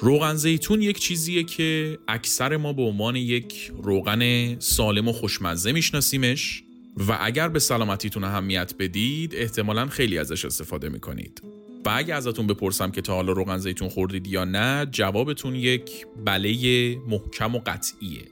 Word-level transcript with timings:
روغن 0.00 0.34
زیتون 0.34 0.82
یک 0.82 0.98
چیزیه 0.98 1.44
که 1.44 1.98
اکثر 2.08 2.56
ما 2.56 2.72
به 2.72 2.82
عنوان 2.82 3.16
یک 3.16 3.72
روغن 3.82 4.54
سالم 4.58 5.08
و 5.08 5.12
خوشمزه 5.12 5.72
میشناسیمش 5.72 6.62
و 7.08 7.18
اگر 7.20 7.48
به 7.48 7.58
سلامتیتون 7.58 8.24
اهمیت 8.24 8.74
بدید 8.78 9.34
احتمالا 9.34 9.86
خیلی 9.86 10.18
ازش 10.18 10.44
استفاده 10.44 10.88
می‌کنید. 10.88 11.42
و 11.86 11.90
اگه 11.96 12.14
ازتون 12.14 12.46
بپرسم 12.46 12.90
که 12.90 13.00
تا 13.00 13.14
حالا 13.14 13.32
روغن 13.32 13.58
زیتون 13.58 13.88
خوردید 13.88 14.26
یا 14.26 14.44
نه 14.44 14.86
جوابتون 14.90 15.54
یک 15.54 16.06
بله 16.24 16.96
محکم 17.08 17.54
و 17.54 17.58
قطعیه. 17.66 18.22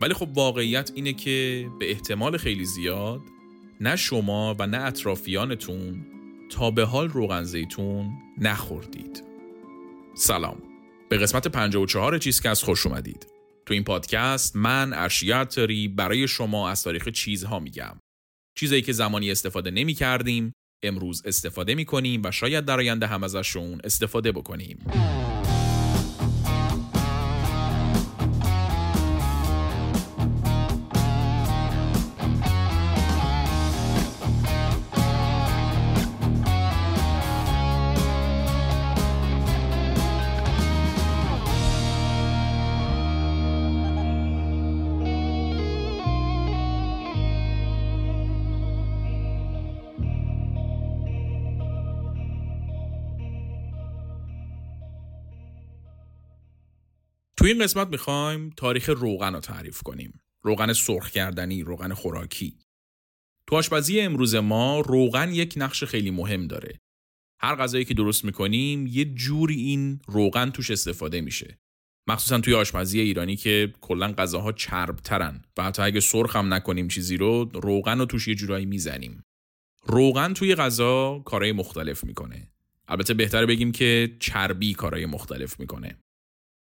ولی 0.00 0.14
خب 0.14 0.28
واقعیت 0.34 0.92
اینه 0.94 1.12
که 1.12 1.66
به 1.80 1.90
احتمال 1.90 2.36
خیلی 2.36 2.64
زیاد 2.64 3.20
نه 3.80 3.96
شما 3.96 4.56
و 4.58 4.66
نه 4.66 4.78
اطرافیانتون 4.78 6.06
تا 6.50 6.70
به 6.70 6.84
حال 6.84 7.08
روغن 7.08 7.42
زیتون 7.42 8.10
نخوردید. 8.38 9.22
سلام. 10.16 10.67
به 11.08 11.18
قسمت 11.18 11.48
54 11.48 12.18
چیزکست 12.18 12.64
خوش 12.64 12.86
اومدید. 12.86 13.26
تو 13.66 13.74
این 13.74 13.84
پادکست 13.84 14.56
من 14.56 14.92
ارشیت 14.92 15.58
برای 15.96 16.28
شما 16.28 16.70
از 16.70 16.82
تاریخ 16.82 17.08
چیزها 17.08 17.58
میگم. 17.58 17.98
چیزایی 18.58 18.82
که 18.82 18.92
زمانی 18.92 19.30
استفاده 19.30 19.70
نمی 19.70 19.94
کردیم 19.94 20.52
امروز 20.82 21.22
استفاده 21.24 21.74
می 21.74 21.84
کنیم 21.84 22.22
و 22.24 22.30
شاید 22.30 22.64
در 22.64 22.78
آینده 22.78 23.06
هم 23.06 23.22
ازشون 23.22 23.80
استفاده 23.84 24.32
بکنیم. 24.32 24.78
تو 57.48 57.52
این 57.52 57.62
قسمت 57.62 57.88
می‌خوایم 57.88 58.50
تاریخ 58.56 58.88
روغن 58.88 59.34
رو 59.34 59.40
تعریف 59.40 59.82
کنیم. 59.82 60.20
روغن 60.42 60.72
سرخ 60.72 61.10
کردنی، 61.10 61.62
روغن 61.62 61.94
خوراکی. 61.94 62.58
تو 63.46 63.56
آشپزی 63.56 64.00
امروز 64.00 64.34
ما 64.34 64.80
روغن 64.80 65.32
یک 65.32 65.54
نقش 65.56 65.84
خیلی 65.84 66.10
مهم 66.10 66.46
داره. 66.46 66.80
هر 67.40 67.56
غذایی 67.56 67.84
که 67.84 67.94
درست 67.94 68.24
می‌کنیم 68.24 68.86
یه 68.86 69.04
جوری 69.04 69.56
این 69.56 70.00
روغن 70.06 70.50
توش 70.50 70.70
استفاده 70.70 71.20
میشه. 71.20 71.58
مخصوصا 72.06 72.40
توی 72.40 72.54
آشپزی 72.54 73.00
ایرانی 73.00 73.36
که 73.36 73.72
کلا 73.80 74.12
غذاها 74.12 74.52
چربترن 74.52 75.42
و 75.56 75.64
حتی 75.64 75.82
اگه 75.82 76.00
سرخ 76.00 76.36
هم 76.36 76.54
نکنیم 76.54 76.88
چیزی 76.88 77.16
رو 77.16 77.50
روغن 77.54 77.98
رو 77.98 78.04
توش 78.04 78.28
یه 78.28 78.34
جورایی 78.34 78.66
می‌زنیم. 78.66 79.22
روغن 79.86 80.34
توی 80.34 80.54
غذا 80.54 81.22
کارهای 81.24 81.52
مختلف 81.52 82.04
می‌کنه. 82.04 82.50
البته 82.88 83.14
بهتره 83.14 83.46
بگیم 83.46 83.72
که 83.72 84.16
چربی 84.20 84.74
کارهای 84.74 85.06
مختلف 85.06 85.60
می‌کنه. 85.60 85.98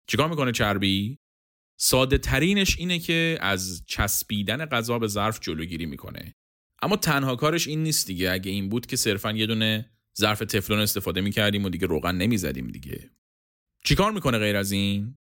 چیکار 0.06 0.28
می‌کنه 0.28 0.52
چربی؟ 0.52 1.18
ساده 1.78 2.18
ترینش 2.18 2.78
اینه 2.78 2.98
که 2.98 3.38
از 3.40 3.82
چسبیدن 3.86 4.66
غذا 4.66 4.98
به 4.98 5.06
ظرف 5.06 5.40
جلوگیری 5.40 5.86
می‌کنه. 5.86 6.34
اما 6.82 6.96
تنها 6.96 7.36
کارش 7.36 7.68
این 7.68 7.82
نیست 7.82 8.06
دیگه 8.06 8.30
اگه 8.30 8.50
این 8.50 8.68
بود 8.68 8.86
که 8.86 8.96
صرفا 8.96 9.32
یه 9.32 9.46
دونه 9.46 9.90
ظرف 10.18 10.38
تفلون 10.38 10.80
استفاده 10.80 11.20
می‌کردیم 11.20 11.64
و 11.64 11.68
دیگه 11.68 11.86
روغن 11.86 12.14
نمی‌زدیم 12.14 12.68
دیگه. 12.68 13.10
چیکار 13.84 14.12
می‌کنه 14.12 14.38
غیر 14.38 14.56
از 14.56 14.72
این؟ 14.72 15.16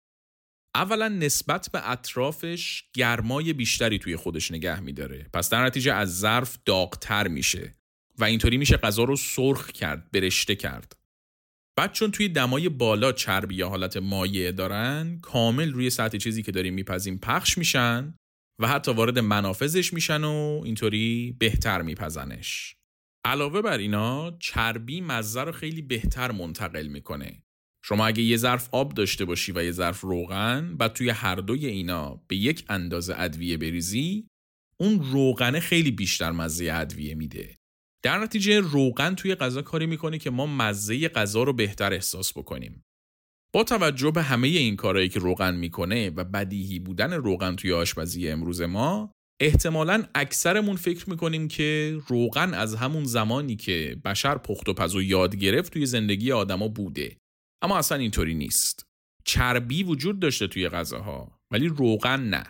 اولا 0.76 1.08
نسبت 1.08 1.70
به 1.74 1.92
اطرافش 1.92 2.84
گرمای 2.94 3.54
بیشتری 3.54 4.00
توی 4.00 4.16
خودش 4.16 4.52
نگه 4.52 4.80
میداره. 4.80 5.30
پس 5.34 5.50
در 5.50 5.66
نتیجه 5.66 5.94
از 5.94 6.20
ظرف 6.20 6.58
داغتر 6.66 7.28
میشه 7.28 7.76
و 8.18 8.24
اینطوری 8.24 8.58
میشه 8.58 8.78
غذا 8.78 9.04
رو 9.04 9.16
سرخ 9.16 9.72
کرد، 9.72 10.12
برشته 10.12 10.56
کرد. 10.56 10.96
بعد 11.78 11.92
چون 11.92 12.12
توی 12.12 12.30
دمای 12.30 12.70
بالا 12.70 13.12
چربی 13.12 13.56
یا 13.56 13.70
حالت 13.70 13.98
مایع 13.98 14.52
دارن 14.52 15.20
کامل 15.22 15.72
روی 15.72 15.90
سطح 15.90 16.18
چیزی 16.18 16.44
که 16.44 16.52
داریم 16.52 16.74
میپزیم 16.74 17.18
پخش 17.18 17.58
میشن 17.58 18.14
و 18.62 18.68
حتی 18.68 18.94
وارد 18.94 19.20
منافذش 19.20 19.94
میشن 19.94 20.24
و 20.24 20.62
اینطوری 20.66 21.36
بهتر 21.40 21.82
میپزنش. 21.82 22.76
علاوه 23.26 23.62
بر 23.62 23.78
اینا 23.78 24.38
چربی 24.40 25.02
مزه 25.02 25.42
رو 25.42 25.52
خیلی 25.52 25.82
بهتر 25.82 26.32
منتقل 26.32 26.88
می‌کنه. 26.88 27.44
شما 27.86 28.08
اگه 28.08 28.24
یه 28.24 28.38
ظرف 28.38 28.70
آب 28.72 28.94
داشته 28.94 29.26
باشی 29.26 29.52
و 29.52 29.64
یه 29.64 29.72
ظرف 29.72 30.02
روغن 30.02 30.76
بعد 30.78 30.94
توی 30.94 31.10
هر 31.10 31.36
دوی 31.36 31.66
اینا 31.66 32.24
به 32.28 32.36
یک 32.36 32.66
اندازه 32.70 33.16
ادویه 33.18 33.58
بریزی 33.58 34.28
اون 34.80 35.04
روغنه 35.12 35.60
خیلی 35.60 35.92
بیشتر 35.92 36.32
مزه 36.32 36.72
ادویه 36.74 37.16
میده. 37.16 37.58
در 38.06 38.18
نتیجه 38.20 38.60
روغن 38.60 39.16
توی 39.16 39.36
غذا 39.36 39.62
کاری 39.62 39.86
می‌کنه 39.86 40.18
که 40.18 40.30
ما 40.30 40.46
مزه 40.46 41.10
غذا 41.10 41.44
رو 41.44 41.54
بهتر 41.54 41.94
احساس 41.94 42.38
بکنیم. 42.38 42.84
با 43.54 43.64
توجه 43.64 44.12
به 44.12 44.22
همه 44.22 44.48
این 44.48 44.76
کارهایی 44.76 45.10
که 45.10 45.20
روغن 45.20 45.56
می‌کنه 45.56 46.10
و 46.10 46.24
بدیهی 46.24 46.80
بودن 46.80 47.14
روغن 47.14 47.56
توی 47.56 47.74
آشپزی 47.74 48.30
امروز 48.30 48.62
ما 48.62 49.12
احتمالا 49.42 50.04
اکثرمون 50.16 50.76
فکر 50.76 51.10
می‌کنیم 51.10 51.48
که 51.48 52.00
روغن 52.08 52.54
از 52.54 52.76
همون 52.76 53.04
زمانی 53.04 53.56
که 53.56 54.02
بشر 54.06 54.38
پخت 54.38 54.70
و 54.70 54.74
پز 54.74 54.96
و 54.96 55.02
یاد 55.02 55.36
گرفت 55.36 55.74
توی 55.74 55.86
زندگی 55.86 56.32
آدما 56.32 56.68
بوده. 56.68 57.18
اما 57.62 57.78
اصلا 57.78 57.98
اینطوری 57.98 58.34
نیست. 58.34 58.86
چربی 59.26 59.84
وجود 59.84 60.20
داشته 60.20 60.48
توی 60.48 60.70
غذاها 60.70 61.40
ولی 61.52 61.68
روغن 61.68 62.20
نه. 62.30 62.44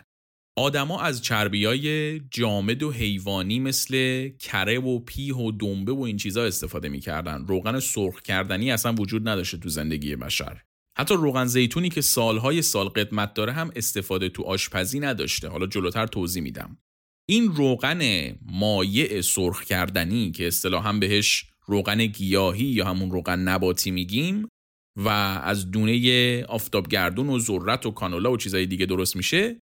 آدما 0.56 1.00
از 1.00 1.22
چربیای 1.22 2.20
جامد 2.20 2.82
و 2.82 2.92
حیوانی 2.92 3.58
مثل 3.58 4.28
کره 4.28 4.78
و 4.78 4.98
پیه 4.98 5.34
و 5.34 5.52
دنبه 5.52 5.92
و 5.92 6.00
این 6.00 6.16
چیزا 6.16 6.44
استفاده 6.44 6.88
می‌کردن. 6.88 7.44
روغن 7.46 7.80
سرخ 7.80 8.22
کردنی 8.22 8.70
اصلا 8.70 8.94
وجود 8.94 9.28
نداشته 9.28 9.58
تو 9.58 9.68
زندگی 9.68 10.16
بشر. 10.16 10.60
حتی 10.98 11.14
روغن 11.14 11.46
زیتونی 11.46 11.88
که 11.88 12.00
سالهای 12.00 12.62
سال 12.62 12.88
قدمت 12.88 13.34
داره 13.34 13.52
هم 13.52 13.72
استفاده 13.76 14.28
تو 14.28 14.42
آشپزی 14.42 15.00
نداشته. 15.00 15.48
حالا 15.48 15.66
جلوتر 15.66 16.06
توضیح 16.06 16.42
میدم. 16.42 16.78
این 17.28 17.52
روغن 17.52 18.32
مایع 18.42 19.20
سرخ 19.20 19.64
کردنی 19.64 20.30
که 20.30 20.46
اصطلاحا 20.46 20.92
بهش 20.92 21.46
روغن 21.66 22.06
گیاهی 22.06 22.64
یا 22.64 22.84
همون 22.84 23.10
روغن 23.10 23.38
نباتی 23.38 23.90
میگیم 23.90 24.48
و 24.96 25.08
از 25.44 25.70
دونه 25.70 26.44
آفتابگردون 26.44 27.28
و 27.28 27.38
ذرت 27.38 27.86
و 27.86 27.90
کانولا 27.90 28.32
و 28.32 28.36
چیزای 28.36 28.66
دیگه 28.66 28.86
درست 28.86 29.16
میشه 29.16 29.60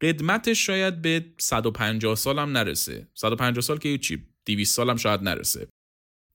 قدمتش 0.00 0.66
شاید 0.66 1.02
به 1.02 1.24
150 1.38 2.14
سال 2.14 2.38
هم 2.38 2.52
نرسه 2.52 3.08
150 3.14 3.62
سال 3.62 3.78
که 3.78 3.98
چی 3.98 4.26
200 4.46 4.76
سال 4.76 4.90
هم 4.90 4.96
شاید 4.96 5.22
نرسه 5.22 5.68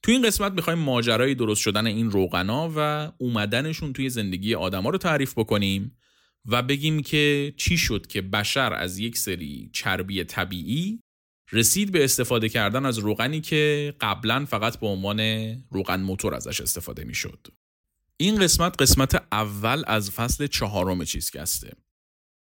تو 0.04 0.12
این 0.12 0.22
قسمت 0.22 0.52
می‌خوایم 0.52 0.80
ماجرای 0.80 1.36
درست 1.36 1.62
شدن 1.62 1.88
این 1.88 2.12
روغنا 2.12 2.74
و 2.76 3.12
اومدنشون 3.18 3.94
توی 3.94 4.10
زندگی 4.10 4.56
آدما 4.56 4.90
رو 4.90 4.98
تعریف 4.98 5.34
بکنیم 5.34 5.98
و 6.46 6.64
بگیم 6.64 7.02
که 7.02 7.54
چی 7.58 7.78
شد 7.78 8.08
که 8.08 8.22
بشر 8.22 8.74
از 8.74 9.00
یک 9.00 9.18
سری 9.18 9.70
چربی 9.74 10.24
طبیعی 10.24 11.00
رسید 11.52 11.92
به 11.92 12.04
استفاده 12.04 12.50
کردن 12.50 12.86
از 12.86 12.98
روغنی 12.98 13.42
که 13.42 13.94
قبلا 14.02 14.46
فقط 14.46 14.80
به 14.80 14.88
عنوان 14.88 15.20
روغن 15.72 16.02
موتور 16.02 16.36
ازش 16.36 16.62
استفاده 16.62 17.04
می‌شد. 17.04 17.48
این 18.18 18.40
قسمت 18.40 18.82
قسمت 18.82 19.24
اول 19.32 19.84
از 19.88 20.12
فصل 20.12 20.48
چهارم 20.48 21.04
چیزکسته. 21.04 21.85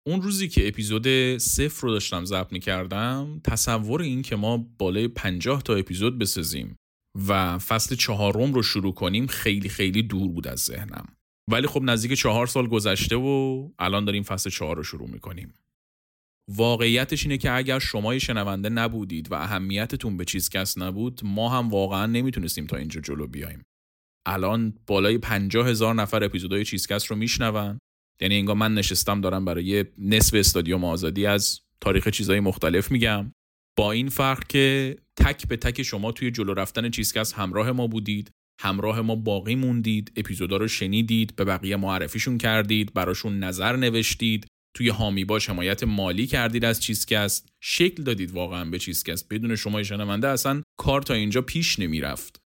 اون 0.06 0.22
روزی 0.22 0.48
که 0.48 0.68
اپیزود 0.68 1.38
صفر 1.38 1.82
رو 1.82 1.92
داشتم 1.92 2.24
ضبط 2.24 2.54
کردم 2.54 3.40
تصور 3.44 4.02
این 4.02 4.22
که 4.22 4.36
ما 4.36 4.56
بالای 4.78 5.08
پنجاه 5.08 5.62
تا 5.62 5.74
اپیزود 5.74 6.18
بسازیم 6.18 6.76
و 7.28 7.58
فصل 7.58 7.94
چهارم 7.96 8.54
رو 8.54 8.62
شروع 8.62 8.94
کنیم 8.94 9.26
خیلی 9.26 9.68
خیلی 9.68 10.02
دور 10.02 10.28
بود 10.28 10.48
از 10.48 10.58
ذهنم. 10.58 11.06
ولی 11.50 11.66
خب 11.66 11.82
نزدیک 11.82 12.18
چهار 12.18 12.46
سال 12.46 12.66
گذشته 12.66 13.16
و 13.16 13.68
الان 13.78 14.04
داریم 14.04 14.22
فصل 14.22 14.50
چهار 14.50 14.76
رو 14.76 14.82
شروع 14.82 15.08
می 15.08 15.20
کنیم 15.20 15.54
واقعیتش 16.50 17.24
اینه 17.24 17.38
که 17.38 17.52
اگر 17.52 17.78
شما 17.78 18.18
شنونده 18.18 18.68
نبودید 18.68 19.32
و 19.32 19.34
اهمیتتون 19.34 20.16
به 20.16 20.24
چیز 20.24 20.50
کس 20.50 20.78
نبود 20.78 21.20
ما 21.24 21.48
هم 21.48 21.68
واقعا 21.68 22.06
نمی‌تونستیم 22.06 22.66
تا 22.66 22.76
اینجا 22.76 23.00
جلو 23.00 23.26
بیایم. 23.26 23.62
الان 24.26 24.74
بالای 24.86 25.18
پنجاه 25.18 25.68
هزار 25.68 25.94
نفر 25.94 26.24
اپیزودهای 26.24 26.64
چیزکست 26.64 27.06
رو 27.06 27.16
میشنون 27.16 27.78
یعنی 28.20 28.36
انگار 28.36 28.56
من 28.56 28.74
نشستم 28.74 29.20
دارم 29.20 29.44
برای 29.44 29.84
نصف 29.98 30.34
استادیوم 30.34 30.84
آزادی 30.84 31.26
از 31.26 31.60
تاریخ 31.80 32.08
چیزهای 32.08 32.40
مختلف 32.40 32.90
میگم. 32.90 33.32
با 33.76 33.92
این 33.92 34.08
فرق 34.08 34.46
که 34.46 34.96
تک 35.16 35.48
به 35.48 35.56
تک 35.56 35.82
شما 35.82 36.12
توی 36.12 36.30
جلو 36.30 36.54
رفتن 36.54 36.90
چیزکس 36.90 37.32
همراه 37.32 37.72
ما 37.72 37.86
بودید 37.86 38.30
همراه 38.60 39.00
ما 39.00 39.16
باقی 39.16 39.54
موندید 39.54 40.12
اپیزودا 40.16 40.56
رو 40.56 40.68
شنیدید 40.68 41.36
به 41.36 41.44
بقیه 41.44 41.76
معرفیشون 41.76 42.38
کردید 42.38 42.94
براشون 42.94 43.38
نظر 43.38 43.76
نوشتید 43.76 44.46
توی 44.74 44.88
هامی 44.88 45.24
باش 45.24 45.50
حمایت 45.50 45.84
مالی 45.84 46.26
کردید 46.26 46.64
از 46.64 46.80
چیزکست 46.80 47.48
شکل 47.60 48.02
دادید 48.02 48.30
واقعا 48.30 48.64
به 48.64 48.78
چیزکست 48.78 49.26
بدون 49.30 49.56
شما 49.56 49.82
شنونده 49.82 50.28
اصلا 50.28 50.62
کار 50.78 51.02
تا 51.02 51.14
اینجا 51.14 51.42
پیش 51.42 51.78
نمی‌رفت. 51.78 52.40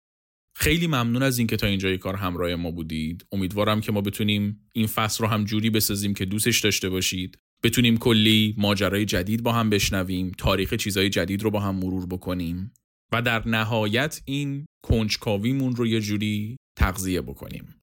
خیلی 0.60 0.86
ممنون 0.86 1.22
از 1.22 1.38
اینکه 1.38 1.56
تا 1.56 1.66
اینجای 1.66 1.98
کار 1.98 2.16
همراه 2.16 2.54
ما 2.54 2.70
بودید. 2.70 3.26
امیدوارم 3.32 3.80
که 3.80 3.92
ما 3.92 4.00
بتونیم 4.00 4.68
این 4.72 4.86
فصل 4.86 5.24
رو 5.24 5.30
هم 5.30 5.44
جوری 5.44 5.70
بسازیم 5.70 6.14
که 6.14 6.24
دوستش 6.24 6.60
داشته 6.60 6.88
باشید. 6.88 7.38
بتونیم 7.62 7.96
کلی 7.96 8.54
ماجرای 8.58 9.04
جدید 9.04 9.42
با 9.42 9.52
هم 9.52 9.70
بشنویم 9.70 10.32
تاریخ 10.38 10.74
چیزای 10.74 11.10
جدید 11.10 11.42
رو 11.42 11.50
با 11.50 11.60
هم 11.60 11.74
مرور 11.74 12.06
بکنیم 12.06 12.72
و 13.12 13.22
در 13.22 13.48
نهایت 13.48 14.22
این 14.24 14.66
کنجکاویمون 14.86 15.76
رو 15.76 15.86
یه 15.86 16.00
جوری 16.00 16.56
تغذیه 16.78 17.20
بکنیم. 17.20 17.74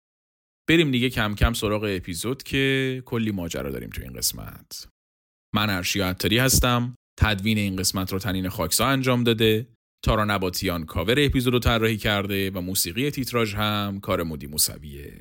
بریم 0.69 0.91
دیگه 0.91 1.09
کم 1.09 1.35
کم 1.35 1.53
سراغ 1.53 1.83
اپیزود 1.89 2.43
که 2.43 3.03
کلی 3.05 3.31
ماجرا 3.31 3.71
داریم 3.71 3.89
تو 3.89 4.01
این 4.01 4.13
قسمت. 4.13 4.87
من 5.55 5.69
ارشیا 5.69 6.09
عطاری 6.09 6.37
هستم. 6.37 6.95
تدوین 7.19 7.57
این 7.57 7.75
قسمت 7.75 8.13
رو 8.13 8.19
تنین 8.19 8.49
خاکسا 8.49 8.87
انجام 8.87 9.23
داده. 9.23 9.74
تارا 10.05 10.25
نباتیان 10.25 10.85
کاور 10.85 11.15
اپیزود 11.17 11.53
رو 11.53 11.59
طراحی 11.59 11.97
کرده 11.97 12.51
و 12.51 12.61
موسیقی 12.61 13.11
تیتراژ 13.11 13.55
هم 13.55 13.99
کار 14.01 14.23
مودی 14.23 14.47
موسویه. 14.47 15.13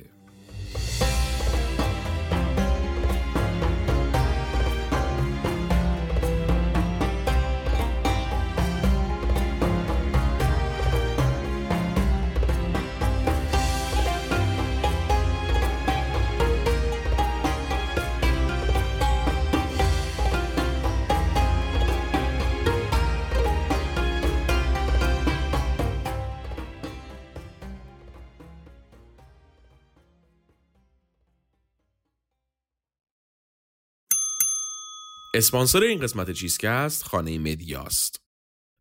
اسپانسر 35.35 35.83
این 35.83 35.99
قسمت 35.99 36.31
چیزکست 36.31 37.03
خانه 37.03 37.39
مدیاست. 37.39 38.19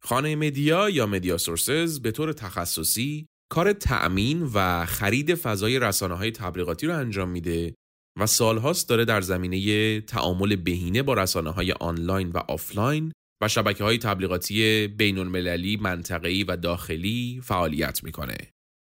خانه 0.02 0.36
مدیا 0.36 0.90
یا 0.90 1.06
Media 1.06 1.38
Sources 1.38 2.00
به 2.00 2.10
طور 2.10 2.32
تخصصی 2.32 3.26
کار 3.52 3.72
تأمین 3.72 4.42
و 4.54 4.86
خرید 4.86 5.34
فضای 5.34 5.78
رسانه 5.78 6.14
های 6.14 6.30
تبلیغاتی 6.30 6.86
رو 6.86 6.98
انجام 6.98 7.28
میده 7.28 7.74
و 8.20 8.26
سالهاست 8.26 8.88
داره 8.88 9.04
در 9.04 9.20
زمینه 9.20 10.00
تعامل 10.00 10.56
بهینه 10.56 11.02
با 11.02 11.14
رسانه 11.14 11.50
های 11.50 11.72
آنلاین 11.72 12.30
و 12.30 12.38
آفلاین 12.38 13.12
و 13.42 13.48
شبکه 13.48 13.84
های 13.84 13.98
تبلیغاتی 13.98 14.86
بین 14.86 15.18
المللی، 15.18 15.76
منطقه‌ای 15.76 16.44
و 16.44 16.56
داخلی 16.56 17.40
فعالیت 17.44 18.04
می‌کنه. 18.04 18.36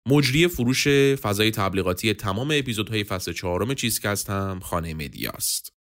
مجری 0.09 0.49
فروش 0.49 0.89
فضای 0.89 1.51
تبلیغاتی 1.51 2.15
تمام 2.15 2.51
اپیزودهای 2.51 3.05
فصل 3.05 3.33
چهارم 3.33 3.75
چیزکست 3.75 4.31
هم 4.31 4.61
خانه 4.61 4.95
مدیاست. 4.95 5.74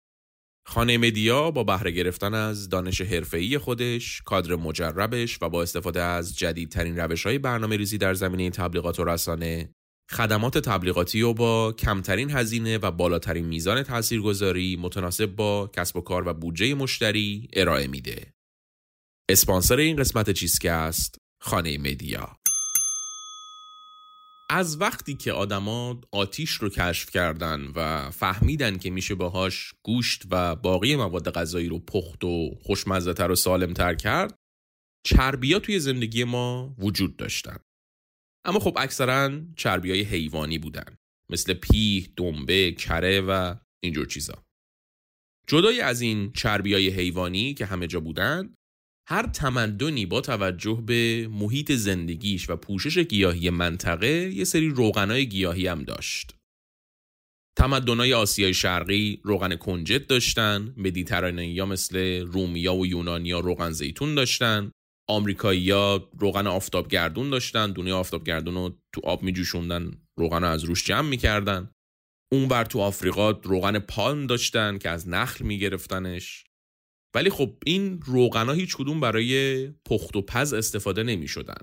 خانه 0.64 0.99
مدیا 0.99 1.50
با 1.50 1.64
بهره 1.64 1.91
گرفتن 1.91 2.35
از 2.35 2.69
دانش 2.69 3.00
حرفه‌ای 3.00 3.59
خودش، 3.59 4.23
کادر 4.23 4.56
مجربش 4.56 5.38
و 5.43 5.49
با 5.49 5.62
استفاده 5.62 6.03
از 6.03 6.38
جدیدترین 6.38 6.97
روش‌های 6.97 7.38
برنامه 7.38 7.76
ریزی 7.76 7.99
در 7.99 8.14
زمینه 8.14 8.50
تبلیغات 8.50 9.00
و 9.00 9.05
رسانه، 9.05 9.75
خدمات 10.11 10.59
تبلیغاتی 10.59 11.23
و 11.23 11.32
با 11.32 11.73
کمترین 11.73 12.31
هزینه 12.31 12.79
و 12.79 12.91
بالاترین 12.91 13.47
میزان 13.47 13.82
تاثیرگذاری 13.82 14.76
متناسب 14.76 15.26
با 15.26 15.70
کسب 15.76 15.97
و 15.97 16.00
کار 16.00 16.29
و 16.29 16.35
بودجه 16.35 16.75
مشتری 16.75 17.49
ارائه 17.53 17.87
میده. 17.87 18.32
اسپانسر 19.31 19.76
این 19.76 19.97
قسمت 19.97 20.31
چیزکست 20.31 21.19
خانه 21.41 21.79
مدیا 21.79 22.42
از 24.55 24.81
وقتی 24.81 25.15
که 25.15 25.33
آدما 25.33 26.01
آتیش 26.11 26.51
رو 26.51 26.69
کشف 26.69 27.11
کردن 27.11 27.73
و 27.75 28.11
فهمیدن 28.11 28.79
که 28.79 28.91
میشه 28.91 29.15
باهاش 29.15 29.75
گوشت 29.83 30.23
و 30.31 30.57
باقی 30.57 30.97
مواد 30.97 31.31
غذایی 31.31 31.69
رو 31.69 31.79
پخت 31.79 32.25
و 32.25 32.51
خوشمزه 32.63 33.13
و 33.13 33.35
سالمتر 33.35 33.95
کرد 33.95 34.39
چربیا 35.07 35.59
توی 35.59 35.79
زندگی 35.79 36.25
ما 36.25 36.75
وجود 36.79 37.17
داشتن. 37.17 37.57
اما 38.45 38.59
خب 38.59 38.77
اکثرا 38.79 39.41
چربی 39.57 39.91
های 39.91 40.03
حیوانی 40.03 40.59
بودن 40.59 40.97
مثل 41.31 41.55
پیه، 41.55 42.09
دنبه، 42.17 42.73
کره 42.73 43.21
و 43.21 43.55
اینجور 43.83 44.07
چیزا. 44.07 44.45
جدای 45.47 45.81
از 45.81 46.01
این 46.01 46.33
چربی 46.33 46.75
های 46.75 46.89
حیوانی 46.89 47.55
که 47.55 47.67
همه 47.67 47.87
جا 47.87 48.01
بودن 48.01 48.55
هر 49.09 49.27
تمدنی 49.27 50.07
با 50.07 50.21
توجه 50.21 50.83
به 50.87 51.29
محیط 51.31 51.73
زندگیش 51.73 52.51
و 52.51 52.57
پوشش 52.57 52.99
گیاهی 52.99 53.51
منطقه 53.51 54.33
یه 54.35 54.45
سری 54.45 54.69
روغنای 54.69 55.27
گیاهی 55.27 55.67
هم 55.67 55.83
داشت. 55.83 56.35
تمدنای 57.59 58.15
آسیای 58.15 58.55
شرقی 58.55 59.21
روغن 59.25 59.57
کنجد 59.57 60.07
داشتن، 60.07 60.75
مدیترانه‌ای 60.77 61.63
مثل 61.63 62.21
رومیا 62.21 62.75
و 62.75 62.87
یونانیا 62.87 63.41
روغن 63.41 63.71
زیتون 63.71 64.15
داشتن، 64.15 64.71
آمریکایی‌ها 65.09 66.11
روغن 66.19 66.47
آفتابگردون 66.47 67.31
داشتن، 67.31 67.73
دنیا 67.73 67.99
آفتابگردون 67.99 68.55
رو 68.55 68.79
تو 68.95 69.01
آب 69.05 69.23
میجوشوندن، 69.23 69.91
روغن 70.19 70.43
رو 70.43 70.49
از 70.49 70.65
روش 70.65 70.85
جمع 70.85 71.09
می‌کردن. 71.09 71.71
اون 72.33 72.49
بر 72.49 72.65
تو 72.65 72.81
آفریقا 72.81 73.31
روغن 73.31 73.79
پالم 73.79 74.27
داشتن 74.27 74.79
که 74.79 74.91
از 74.91 75.09
نخل 75.09 75.45
میگرفتنش 75.45 76.45
ولی 77.14 77.31
خب 77.31 77.55
این 77.67 78.00
روغنا 78.03 78.53
هیچ 78.53 78.76
کدوم 78.76 79.00
برای 79.00 79.67
پخت 79.69 80.17
و 80.17 80.23
پز 80.23 80.53
استفاده 80.53 81.03
نمی 81.03 81.29
شدن. 81.29 81.62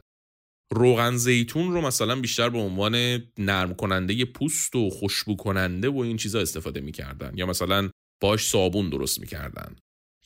روغن 0.72 1.18
زیتون 1.18 1.72
رو 1.72 1.82
مثلا 1.82 2.16
بیشتر 2.16 2.50
به 2.50 2.58
عنوان 2.58 3.24
نرم 3.38 3.74
کننده 3.76 4.26
پوست 4.26 4.76
و 4.76 4.90
خوشبو 4.90 5.36
کننده 5.36 5.90
و 5.90 6.00
این 6.00 6.18
چیزا 6.18 6.40
استفاده 6.40 6.82
می‌کردن 6.82 7.38
یا 7.38 7.46
مثلا 7.46 7.90
باش 8.22 8.48
صابون 8.48 8.90
درست 8.90 9.20
می‌کردن. 9.20 9.76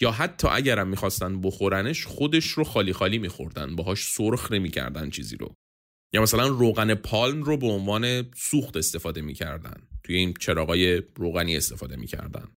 یا 0.01 0.11
حتی 0.11 0.47
اگرم 0.51 0.87
می‌خواستن 0.87 1.41
بخورنش 1.41 2.05
خودش 2.05 2.45
رو 2.45 2.63
خالی 2.63 2.93
خالی 2.93 3.17
میخوردن 3.17 3.75
باهاش 3.75 4.07
سرخ 4.07 4.51
نمی‌کردن 4.51 5.09
چیزی 5.09 5.37
رو. 5.37 5.53
یا 6.13 6.21
مثلا 6.21 6.47
روغن 6.47 6.95
پالم 6.95 7.43
رو 7.43 7.57
به 7.57 7.67
عنوان 7.67 8.31
سوخت 8.35 8.77
استفاده 8.77 9.21
می‌کردن 9.21 9.87
توی 10.03 10.15
این 10.15 10.33
چراغای 10.39 11.03
روغنی 11.15 11.57
استفاده 11.57 11.95
می‌کردن. 11.95 12.47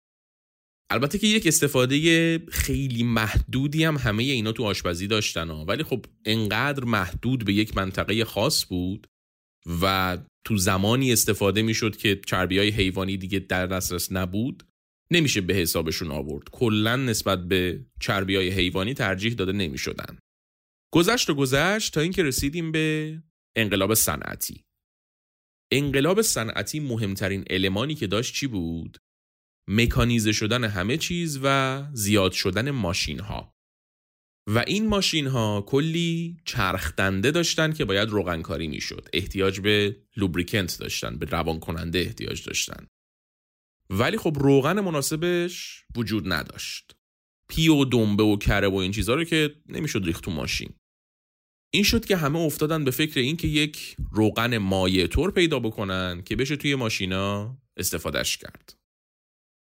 البته 0.89 1.17
که 1.17 1.27
یک 1.27 1.47
استفاده 1.47 2.39
خیلی 2.49 3.03
محدودی 3.03 3.83
هم 3.83 3.97
همه 3.97 4.23
اینا 4.23 4.51
تو 4.51 4.63
آشپزی 4.63 5.07
داشتن. 5.07 5.49
ولی 5.49 5.83
خب 5.83 6.05
انقدر 6.25 6.83
محدود 6.83 7.45
به 7.45 7.53
یک 7.53 7.77
منطقه 7.77 8.25
خاص 8.25 8.65
بود 8.65 9.07
و 9.81 10.17
تو 10.45 10.57
زمانی 10.57 11.13
استفاده 11.13 11.61
می‌شد 11.61 11.97
که 11.97 12.21
چربی 12.25 12.57
های 12.57 12.69
حیوانی 12.69 13.17
دیگه 13.17 13.39
در 13.39 13.67
دسترس 13.67 14.11
نبود 14.11 14.63
نمیشه 15.11 15.41
به 15.41 15.53
حسابشون 15.53 16.11
آورد. 16.11 16.49
کلا 16.49 16.95
نسبت 16.95 17.47
به 17.47 17.85
چربی 17.99 18.35
های 18.35 18.49
حیوانی 18.49 18.93
ترجیح 18.93 19.33
داده 19.33 19.51
نمی‌شدن. 19.51 20.17
گذشت 20.93 21.29
و 21.29 21.35
گذشت 21.35 21.93
تا 21.93 22.01
اینکه 22.01 22.23
رسیدیم 22.23 22.71
به 22.71 23.17
انقلاب 23.55 23.93
صنعتی. 23.93 24.63
انقلاب 25.71 26.21
صنعتی 26.21 26.79
مهمترین 26.79 27.43
المانی 27.49 27.95
که 27.95 28.07
داشت 28.07 28.33
چی 28.33 28.47
بود؟ 28.47 28.97
مکانیزه 29.67 30.31
شدن 30.31 30.63
همه 30.63 30.97
چیز 30.97 31.39
و 31.43 31.83
زیاد 31.93 32.31
شدن 32.31 32.71
ماشین 32.71 33.19
ها 33.19 33.57
و 34.49 34.63
این 34.67 34.87
ماشین 34.87 35.27
ها 35.27 35.63
کلی 35.67 36.37
چرخدنده 36.45 37.31
داشتن 37.31 37.73
که 37.73 37.85
باید 37.85 38.09
روغنکاری 38.09 38.67
می 38.67 38.81
شد 38.81 39.07
احتیاج 39.13 39.59
به 39.59 39.97
لوبریکنت 40.17 40.79
داشتن 40.79 41.17
به 41.17 41.25
روان 41.25 41.59
کننده 41.59 41.99
احتیاج 41.99 42.43
داشتن. 42.43 42.87
ولی 43.89 44.17
خب 44.17 44.37
روغن 44.39 44.79
مناسبش 44.79 45.83
وجود 45.95 46.33
نداشت. 46.33 46.95
پی 47.49 47.67
و 47.67 47.85
دنبه 47.85 48.23
و 48.23 48.37
کره 48.37 48.67
و 48.67 48.75
این 48.75 48.91
چیزها 48.91 49.15
رو 49.15 49.23
که 49.23 49.55
نمی‌شد 49.65 50.01
ریخت 50.05 50.23
تو 50.23 50.31
ماشین. 50.31 50.73
این 51.73 51.83
شد 51.83 52.05
که 52.05 52.17
همه 52.17 52.39
افتادن 52.39 52.83
به 52.83 52.91
فکر 52.91 53.19
اینکه 53.19 53.47
یک 53.47 53.95
روغن 54.11 54.57
مایع 54.57 55.07
طور 55.07 55.31
پیدا 55.31 55.59
بکنن 55.59 56.23
که 56.25 56.35
بشه 56.35 56.55
توی 56.55 56.75
ماشینا 56.75 57.57
استفادهش 57.77 58.37
کرد. 58.37 58.76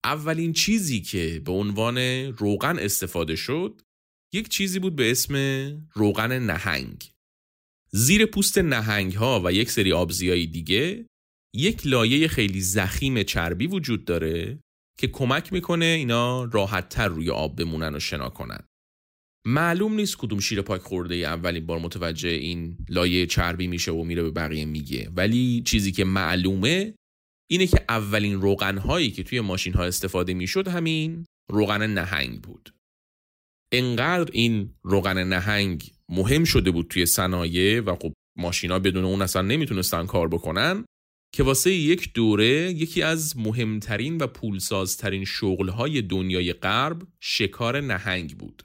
اولین 0.06 0.54
چیزی 0.54 1.02
که 1.02 1.42
به 1.46 1.52
عنوان 1.52 1.98
روغن 2.28 2.80
استفاده 2.80 3.36
شد 3.36 3.82
یک 4.34 4.50
چیزی 4.50 4.80
بود 4.80 4.96
به 4.96 5.12
اسم 5.12 5.36
روغن 5.94 6.40
نهنگ. 6.40 7.12
زیر 7.92 8.26
پوست 8.26 8.58
نهنگ 8.58 9.14
ها 9.14 9.42
و 9.46 9.52
یک 9.52 9.72
سری 9.72 9.94
آبزیایی 9.94 10.48
دیگه 10.48 11.06
یک 11.56 11.88
لایه 11.88 12.28
خیلی 12.28 12.62
زخیم 12.62 13.24
چربی 13.24 13.68
وجود 13.68 14.06
داره 14.06 14.60
که 15.00 15.08
کمک 15.08 15.54
می‌کنه 15.54 15.86
اینا 15.86 16.44
راحت 16.44 16.90
تر 16.90 17.08
روی 17.08 17.30
آب 17.30 17.56
بمونن 17.56 17.96
و 17.96 18.00
شنا 18.00 18.30
کنن. 18.30 18.60
معلوم 19.46 19.94
نیست 19.94 20.18
کدوم 20.18 20.40
شیر 20.40 20.62
پاک 20.62 20.82
خورده 20.82 21.16
ای 21.16 21.26
اولین 21.26 21.66
بار 21.66 21.80
متوجه 21.80 22.30
این 22.30 22.78
لایه 22.90 23.26
چربی 23.26 23.68
میشه 23.68 23.92
و 23.92 24.04
میره 24.04 24.24
به 24.24 24.32
بقیه 24.32 24.66
میگه 24.66 25.10
ولی 25.16 25.62
چیزی 25.66 25.92
که 25.92 26.06
معلومه 26.06 26.94
اینه 27.52 27.68
که 27.68 27.86
اولین 27.90 28.42
روغن 28.42 28.78
هایی 28.78 29.12
که 29.12 29.24
توی 29.24 29.42
ماشین 29.42 29.74
ها 29.74 29.84
استفاده 29.84 30.34
می‌شد 30.34 30.68
همین 30.68 31.26
روغن 31.52 31.88
نهنگ 31.88 32.42
بود 32.42 32.74
انقدر 33.74 34.30
این 34.34 34.74
روغن 34.84 35.24
نهنگ 35.24 35.92
مهم 36.10 36.44
شده 36.44 36.72
بود 36.72 36.88
توی 36.88 37.06
صنایع 37.06 37.80
و 37.80 37.96
خب 37.96 38.14
ماشینا 38.38 38.80
بدون 38.80 39.06
اون 39.06 39.22
اصلا 39.22 39.42
نمی‌تونستن 39.42 40.06
کار 40.06 40.28
بکنن 40.28 40.86
که 41.36 41.44
واسه 41.44 41.72
یک 41.72 42.14
دوره 42.14 42.72
یکی 42.72 43.02
از 43.02 43.38
مهمترین 43.38 44.18
و 44.18 44.28
پولسازترین 44.28 45.26
شغلهای 45.26 46.02
دنیای 46.02 46.54
غرب 46.54 47.02
شکار 47.20 47.82
نهنگ 47.82 48.38
بود. 48.38 48.64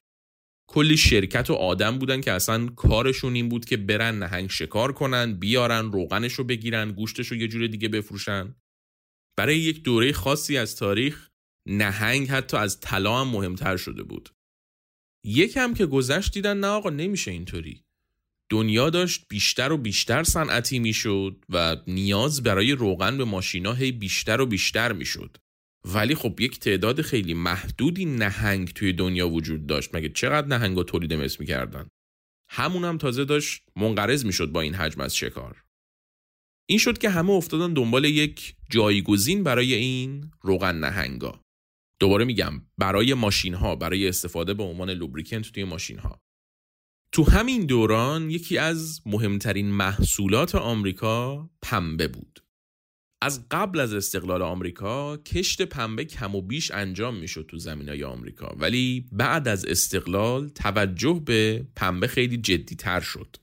کلی 0.68 0.96
شرکت 0.96 1.50
و 1.50 1.54
آدم 1.54 1.98
بودن 1.98 2.20
که 2.20 2.32
اصلا 2.32 2.66
کارشون 2.66 3.34
این 3.34 3.48
بود 3.48 3.64
که 3.64 3.76
برن 3.76 4.18
نهنگ 4.18 4.50
شکار 4.50 4.92
کنن 4.92 5.34
بیارن 5.34 5.92
روغنش 5.92 6.32
رو 6.32 6.44
بگیرن 6.44 6.92
گوشتش 6.92 7.26
رو 7.26 7.36
یه 7.36 7.48
جور 7.48 7.66
دیگه 7.66 7.88
بفروشن 7.88 8.54
برای 9.36 9.58
یک 9.58 9.82
دوره 9.82 10.12
خاصی 10.12 10.56
از 10.56 10.76
تاریخ 10.76 11.28
نهنگ 11.68 12.28
حتی 12.28 12.56
از 12.56 12.80
طلا 12.80 13.20
هم 13.20 13.28
مهمتر 13.28 13.76
شده 13.76 14.02
بود. 14.02 14.28
یکم 15.24 15.74
که 15.74 15.86
گذشت 15.86 16.32
دیدن 16.32 16.56
نه 16.56 16.66
آقا 16.66 16.90
نمیشه 16.90 17.30
اینطوری. 17.30 17.82
دنیا 18.50 18.90
داشت 18.90 19.26
بیشتر 19.28 19.72
و 19.72 19.76
بیشتر 19.76 20.22
صنعتی 20.22 20.78
می‌شد 20.78 21.44
و 21.48 21.76
نیاز 21.86 22.42
برای 22.42 22.72
روغن 22.72 23.18
به 23.18 23.24
ماشینا 23.24 23.72
هی 23.72 23.92
بیشتر 23.92 24.40
و 24.40 24.46
بیشتر 24.46 24.92
می‌شد. 24.92 25.36
ولی 25.84 26.14
خب 26.14 26.40
یک 26.40 26.58
تعداد 26.58 27.02
خیلی 27.02 27.34
محدودی 27.34 28.04
نهنگ 28.04 28.68
توی 28.68 28.92
دنیا 28.92 29.28
وجود 29.28 29.66
داشت. 29.66 29.94
مگه 29.94 30.08
چقدر 30.08 30.46
نهنگ 30.46 30.82
تولید 30.84 31.12
مثل 31.12 31.36
می‌کردن؟ 31.40 31.88
همون 32.50 32.84
هم 32.84 32.98
تازه 32.98 33.24
داشت 33.24 33.62
منقرض 33.76 34.24
می‌شد 34.24 34.46
با 34.46 34.60
این 34.60 34.74
حجم 34.74 35.00
از 35.00 35.16
شکار. 35.16 35.65
این 36.68 36.78
شد 36.78 36.98
که 36.98 37.10
همه 37.10 37.30
افتادن 37.30 37.72
دنبال 37.72 38.04
یک 38.04 38.56
جایگزین 38.70 39.42
برای 39.42 39.74
این 39.74 40.30
روغن 40.42 40.78
نهنگا. 40.78 41.40
دوباره 42.00 42.24
میگم 42.24 42.62
برای 42.78 43.14
ماشین 43.14 43.54
ها 43.54 43.76
برای 43.76 44.08
استفاده 44.08 44.54
به 44.54 44.62
عنوان 44.62 44.90
لوبریکنت 44.90 45.52
توی 45.52 45.64
ماشین 45.64 45.98
ها 45.98 46.20
تو 47.12 47.30
همین 47.30 47.66
دوران 47.66 48.30
یکی 48.30 48.58
از 48.58 49.00
مهمترین 49.06 49.66
محصولات 49.66 50.54
آمریکا 50.54 51.50
پنبه 51.62 52.08
بود. 52.08 52.40
از 53.22 53.48
قبل 53.50 53.80
از 53.80 53.94
استقلال 53.94 54.42
آمریکا 54.42 55.16
کشت 55.16 55.62
پنبه 55.62 56.04
کم 56.04 56.34
و 56.34 56.42
بیش 56.42 56.70
انجام 56.70 57.16
می‌شد 57.16 57.46
تو 57.48 57.58
زمین 57.58 57.88
های 57.88 58.04
آمریکا 58.04 58.56
ولی 58.58 59.08
بعد 59.12 59.48
از 59.48 59.64
استقلال 59.64 60.48
توجه 60.48 61.22
به 61.24 61.66
پنبه 61.76 62.06
خیلی 62.06 62.36
جدی 62.36 62.76
تر 62.76 63.00
شد. 63.00 63.36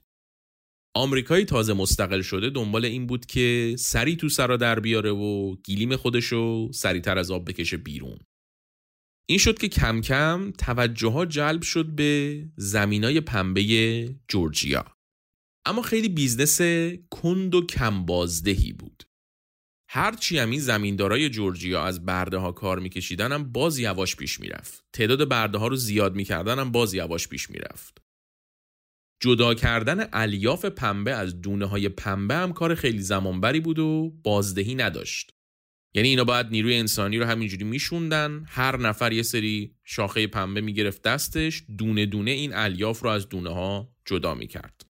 آمریکایی 0.95 1.45
تازه 1.45 1.73
مستقل 1.73 2.21
شده 2.21 2.49
دنبال 2.49 2.85
این 2.85 3.07
بود 3.07 3.25
که 3.25 3.75
سری 3.79 4.15
تو 4.15 4.29
سرا 4.29 4.57
در 4.57 4.79
بیاره 4.79 5.11
و 5.11 5.55
گیلیم 5.55 5.95
خودشو 5.95 6.71
سریعتر 6.71 7.17
از 7.17 7.31
آب 7.31 7.49
بکشه 7.49 7.77
بیرون. 7.77 8.19
این 9.29 9.37
شد 9.37 9.57
که 9.57 9.69
کم 9.69 10.01
کم 10.01 10.51
توجه 10.57 11.07
ها 11.07 11.25
جلب 11.25 11.61
شد 11.61 11.85
به 11.85 12.43
زمینای 12.57 13.21
پنبه 13.21 13.63
جورجیا. 14.27 14.85
اما 15.65 15.81
خیلی 15.81 16.09
business 16.09 16.61
کند 17.11 17.55
و 17.55 17.65
کم 17.65 18.05
بازدهی 18.05 18.73
بود 18.73 19.03
هرچی 19.89 20.37
هم 20.37 20.51
این 20.51 20.59
زمیندارای 20.59 21.29
جورجیا 21.29 21.83
از 21.83 22.05
برده 22.05 22.37
ها 22.37 22.51
کار 22.51 22.79
میکشیدن 22.79 23.31
هم 23.31 23.51
باز 23.51 23.79
یواش 23.79 24.15
پیش 24.15 24.39
می‌رفت. 24.39 24.85
تعداد 24.93 25.29
برده 25.29 25.57
ها 25.57 25.67
رو 25.67 25.75
زیاد 25.75 26.15
می‌کردن 26.15 26.59
هم 26.59 26.71
باز 26.71 26.93
یواش 26.93 27.27
پیش 27.27 27.49
می‌رفت. 27.49 28.02
جدا 29.19 29.53
کردن 29.53 30.07
الیاف 30.13 30.65
پنبه 30.65 31.11
از 31.11 31.41
دونه 31.41 31.65
های 31.65 31.89
پنبه 31.89 32.35
هم 32.35 32.53
کار 32.53 32.75
خیلی 32.75 33.01
زمانبری 33.01 33.59
بود 33.59 33.79
و 33.79 34.13
بازدهی 34.23 34.75
نداشت 34.75 35.31
یعنی 35.95 36.09
اینا 36.09 36.23
باید 36.23 36.47
نیروی 36.47 36.75
انسانی 36.75 37.17
رو 37.17 37.25
همینجوری 37.25 37.63
میشوندن 37.63 38.45
هر 38.47 38.77
نفر 38.77 39.13
یه 39.13 39.23
سری 39.23 39.75
شاخه 39.83 40.27
پنبه 40.27 40.61
می‌گرفت 40.61 41.01
دستش 41.01 41.63
دونه 41.77 42.05
دونه 42.05 42.31
این 42.31 42.53
الیاف 42.55 42.99
رو 42.99 43.09
از 43.09 43.29
دونه 43.29 43.49
ها 43.49 43.93
جدا 44.05 44.33
می‌کرد 44.33 44.85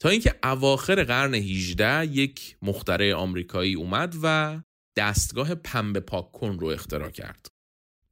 تا 0.00 0.08
اینکه 0.08 0.34
اواخر 0.42 1.04
قرن 1.04 1.34
18 1.34 2.06
یک 2.06 2.56
مخترع 2.62 3.14
آمریکایی 3.14 3.74
اومد 3.74 4.14
و 4.22 4.60
دستگاه 4.96 5.54
پنبه 5.54 6.00
پاک 6.00 6.32
کن 6.32 6.58
رو 6.58 6.66
اختراع 6.66 7.10
کرد. 7.10 7.46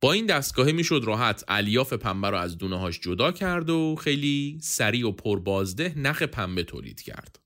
با 0.01 0.13
این 0.13 0.27
دستگاه 0.27 0.73
می‌شد 0.73 1.03
راحت 1.05 1.45
الیاف 1.49 1.93
پنبه 1.93 2.31
رو 2.31 2.37
از 2.37 2.59
دونه 2.59 2.79
هاش 2.79 3.01
جدا 3.01 3.33
کرد 3.33 3.71
و 3.71 3.97
خیلی 3.97 4.59
سریع 4.63 5.09
و 5.09 5.13
پربازده 5.13 5.95
نخ 5.97 6.23
پنبه 6.23 6.65
تولید 6.65 7.01
کرد. 7.01 7.41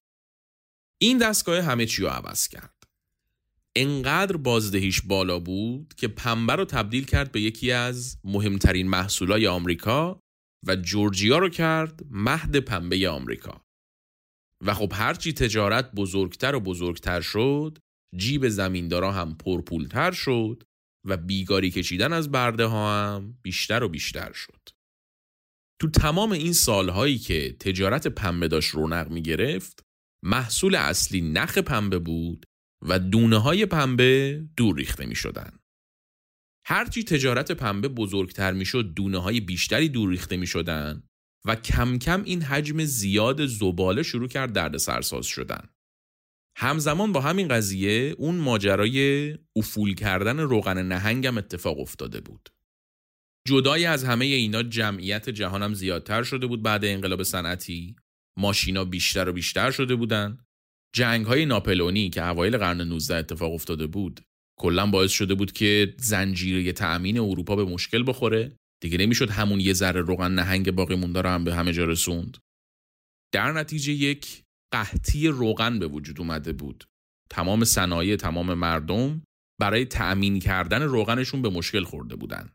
این 1.03 1.19
دستگاه 1.19 1.61
همه 1.61 1.87
چی 1.87 2.03
رو 2.03 2.09
عوض 2.09 2.49
کرد. 2.49 2.85
انقدر 3.77 4.37
بازدهیش 4.37 5.01
بالا 5.01 5.39
بود 5.39 5.95
که 5.97 6.09
پنبه 6.09 6.55
رو 6.55 6.65
تبدیل 6.65 7.05
کرد 7.05 7.33
به 7.33 7.41
یکی 7.41 7.73
از 7.73 8.19
مهمترین 8.25 8.89
محصولای 8.89 9.47
آمریکا 9.47 10.21
و 10.67 10.77
جورجیا 10.77 11.39
رو 11.39 11.49
کرد 11.49 12.01
مهد 12.11 12.57
پنبه 12.57 13.09
آمریکا. 13.09 13.61
و 14.61 14.75
خب 14.75 14.93
هرچی 14.95 15.33
تجارت 15.33 15.93
بزرگتر 15.93 16.55
و 16.55 16.61
بزرگتر 16.61 17.21
شد 17.21 17.79
جیب 18.17 18.49
زمیندارا 18.49 19.13
هم 19.13 19.35
پرپولتر 19.35 20.13
شد 20.13 20.63
و 21.05 21.17
بیگاری 21.17 21.71
کشیدن 21.71 22.13
از 22.13 22.31
برده 22.31 22.65
ها 22.65 23.15
هم 23.17 23.39
بیشتر 23.43 23.83
و 23.83 23.89
بیشتر 23.89 24.33
شد. 24.33 24.69
تو 25.81 25.91
تمام 25.91 26.33
این 26.33 26.53
سالهایی 26.53 27.19
که 27.19 27.57
تجارت 27.61 28.07
پنبه 28.07 28.49
داشت 28.49 28.71
رونق 28.71 29.11
می 29.11 29.23
گرفت 29.23 29.85
محصول 30.25 30.75
اصلی 30.75 31.21
نخ 31.21 31.59
پنبه 31.59 31.99
بود 31.99 32.47
و 32.83 32.99
دونه 32.99 33.39
های 33.39 33.67
پنبه 33.67 34.43
دور 34.57 34.77
ریخته 34.77 35.07
می 35.07 35.15
شدن. 35.15 35.51
هرچی 36.67 37.05
تجارت 37.05 37.53
پنبه 37.53 37.89
بزرگتر 37.89 38.53
می 38.53 38.65
شد 38.65 38.93
دونه 38.95 39.19
های 39.19 39.41
بیشتری 39.41 39.89
دور 39.89 40.11
ریخته 40.11 40.37
می 40.37 40.47
شدن 40.47 41.03
و 41.47 41.57
کم 41.57 41.99
کم 41.99 42.23
این 42.25 42.43
حجم 42.43 42.85
زیاد 42.85 43.47
زباله 43.47 44.03
شروع 44.03 44.29
کرد 44.29 44.53
درد 44.53 44.77
سرساز 44.77 45.27
شدن. 45.27 45.69
همزمان 46.63 47.13
با 47.13 47.21
همین 47.21 47.49
قضیه 47.49 48.15
اون 48.19 48.35
ماجرای 48.35 49.35
افول 49.57 49.95
کردن 49.95 50.41
روغن 50.41 50.87
نهنگم 50.87 51.39
اتفاق 51.39 51.81
افتاده 51.81 52.21
بود. 52.21 52.49
جدای 53.49 53.87
از 53.87 54.05
همه 54.05 54.25
اینا 54.25 54.63
جمعیت 54.63 55.31
جهانم 55.31 55.75
زیادتر 55.75 56.23
شده 56.23 56.47
بود 56.47 56.63
بعد 56.63 56.85
انقلاب 56.85 57.23
صنعتی. 57.23 57.97
ماشینا 58.39 58.85
بیشتر 58.85 59.29
و 59.29 59.33
بیشتر 59.33 59.71
شده 59.71 59.95
بودن. 59.95 60.39
جنگ 60.95 61.27
های 61.27 61.47
ناپلونی 61.47 62.11
که 62.11 62.25
اوایل 62.25 62.59
قرن 62.59 62.81
19 62.81 63.17
اتفاق 63.17 63.53
افتاده 63.53 63.87
بود 63.87 64.21
کلا 64.59 64.87
باعث 64.87 65.11
شده 65.11 65.35
بود 65.35 65.53
که 65.53 65.95
زنجیره 65.99 66.73
تأمین 66.73 67.19
اروپا 67.19 67.57
به 67.57 67.65
مشکل 67.65 68.05
بخوره. 68.07 68.57
دیگه 68.83 68.99
نمی‌شد 68.99 69.31
همون 69.31 69.61
یه 69.61 69.73
ذره 69.73 70.01
روغن 70.01 70.33
نهنگ 70.33 70.71
باقی 70.71 70.95
مونده 70.95 71.23
رو 71.23 71.29
هم 71.29 71.45
به 71.45 71.55
همه 71.55 71.73
جا 71.73 71.85
رسوند. 71.85 72.37
در 73.33 73.53
نتیجه 73.53 73.93
یک 73.93 74.45
قحطی 74.73 75.29
روغن 75.29 75.79
به 75.79 75.87
وجود 75.87 76.21
اومده 76.21 76.53
بود. 76.53 76.85
تمام 77.31 77.65
صنایع 77.65 78.17
تمام 78.17 78.55
مردم 78.55 79.23
برای 79.61 79.85
تأمین 79.85 80.39
کردن 80.39 80.83
روغنشون 80.83 81.43
به 81.43 81.49
مشکل 81.51 81.85
خورده 81.85 82.17
بودن. 82.17 82.53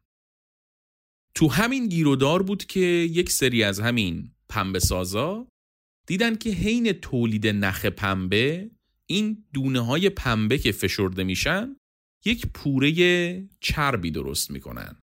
تو 1.36 1.48
همین 1.48 1.90
گیرودار 1.90 2.44
بود 2.44 2.66
که 2.66 2.80
یک 2.80 3.30
سری 3.30 3.64
از 3.64 3.80
همین 3.80 4.32
پنبه 4.50 4.80
سازا 4.80 5.48
دیدن 6.08 6.36
که 6.36 6.50
حین 6.50 6.92
تولید 6.92 7.48
نخ 7.48 7.86
پنبه 7.86 8.72
این 9.10 9.46
دونه 9.54 9.80
های 9.80 10.10
پنبه 10.10 10.58
که 10.58 10.72
فشرده 10.72 11.24
میشن 11.24 11.76
یک 12.26 12.48
پوره 12.54 13.50
چربی 13.60 14.12
درست 14.12 14.52
می‌کنن. 14.52 15.00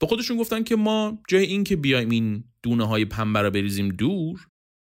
به 0.00 0.06
خودشون 0.06 0.36
گفتن 0.36 0.62
که 0.62 0.76
ما 0.76 1.22
جای 1.28 1.44
این 1.44 1.64
که 1.64 1.76
بیایم 1.76 2.10
این 2.10 2.44
دونه 2.62 2.86
های 2.86 3.04
پنبه 3.04 3.42
رو 3.42 3.50
بریزیم 3.50 3.88
دور 3.88 4.48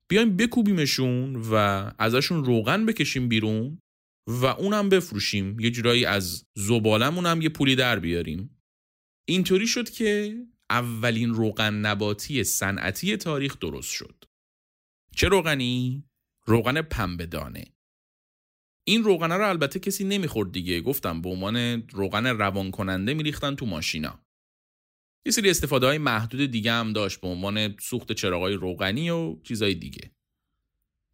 بیایم 0.10 0.38
بکوبیمشون 0.38 1.36
و 1.36 1.54
ازشون 2.00 2.46
روغن 2.46 2.86
بکشیم 2.86 3.28
بیرون 3.28 3.82
و 4.28 4.46
اونم 4.46 4.90
بفروشیم. 4.90 5.60
یه 5.60 5.72
جورایی 5.72 6.06
از 6.06 6.46
زبالمون 6.56 7.26
هم 7.26 7.42
یه 7.42 7.50
پولی 7.50 7.76
در 7.76 8.00
بیاریم. 8.00 8.62
اینطوری 9.28 9.68
شد 9.68 9.90
که 9.90 10.38
اولین 10.70 11.34
روغن 11.34 11.74
نباتی 11.74 12.44
صنعتی 12.44 13.18
تاریخ 13.18 13.60
درست 13.60 13.92
شد. 13.92 14.24
چه 15.16 15.28
روغنی؟ 15.28 16.04
روغن 16.46 16.82
پنبه 16.82 17.26
دانه 17.26 17.66
این 18.88 19.04
روغنه 19.04 19.36
رو 19.38 19.50
البته 19.50 19.80
کسی 19.80 20.04
نمی‌خورد 20.04 20.52
دیگه. 20.52 20.82
گفتم 20.82 21.22
به 21.22 21.30
عنوان 21.30 21.88
روغن 21.90 22.28
روان 22.28 22.72
کننده 22.72 23.14
میریختن 23.14 23.56
تو 23.56 23.66
ماشینا. 23.66 24.26
یه 25.26 25.32
سری 25.32 25.50
استفاده 25.50 25.86
های 25.86 25.98
محدود 25.98 26.52
دیگه 26.52 26.72
هم 26.72 26.94
داشت 26.94 27.22
به 27.22 27.28
عنوان 27.28 27.76
سوخت 27.80 28.12
چراغای 28.12 28.54
روغنی 28.54 29.10
و 29.10 29.36
چیزای 29.44 29.74
دیگه. 29.74 30.12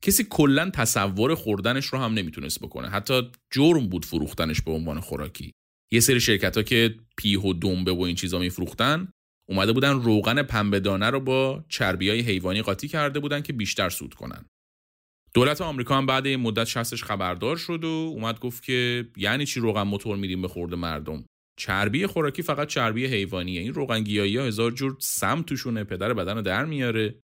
کسی 0.02 0.24
کلا 0.30 0.70
تصور 0.70 1.36
خوردنش 1.36 1.86
رو 1.86 2.00
هم 2.00 2.14
نمی‌تونست 2.14 2.60
بکنه. 2.60 2.90
حتی 2.90 3.32
جرم 3.52 3.90
بود 3.90 4.06
فروختنش 4.06 4.62
به 4.62 4.72
عنوان 4.72 5.00
خوراکی. 5.00 5.52
یه 5.92 6.00
سری 6.00 6.22
شرکت 6.22 6.58
ها 6.58 6.64
که 6.64 6.96
پیه 7.18 7.40
و 7.40 7.54
دنبه 7.54 7.92
و 7.92 8.02
این 8.02 8.16
چیزا 8.16 8.40
میفروختن 8.40 9.08
اومده 9.50 9.74
بودن 9.74 10.02
روغن 10.02 10.44
پنبه 10.44 10.80
دانه 10.80 11.10
رو 11.10 11.20
با 11.20 11.66
چربی 11.70 12.10
های 12.10 12.20
حیوانی 12.20 12.62
قاطی 12.62 12.88
کرده 12.88 13.20
بودن 13.20 13.42
که 13.42 13.54
بیشتر 13.54 13.90
سود 13.90 14.14
کنن. 14.14 14.46
دولت 15.34 15.62
آمریکا 15.62 15.98
هم 15.98 16.06
بعد 16.06 16.26
این 16.28 16.40
مدت 16.40 16.64
شستش 16.64 17.04
خبردار 17.04 17.58
شد 17.58 17.84
و 17.84 17.88
اومد 17.88 18.40
گفت 18.40 18.64
که 18.64 19.10
یعنی 19.18 19.46
چی 19.46 19.60
روغن 19.60 19.82
موتور 19.82 20.18
میدیم 20.18 20.42
به 20.42 20.48
خورده 20.48 20.76
مردم؟ 20.76 21.26
چربی 21.58 22.08
خوراکی 22.08 22.42
فقط 22.42 22.68
چربی 22.68 23.06
حیوانیه. 23.06 23.62
این 23.62 23.74
روغن 23.74 24.04
گیاهی 24.04 24.38
ها 24.38 24.44
هزار 24.44 24.72
جور 24.72 24.98
سم 25.00 25.42
توشونه 25.42 25.84
پدر 25.84 26.14
بدن 26.14 26.36
رو 26.36 26.42
در 26.42 26.66
میاره. 26.66 27.22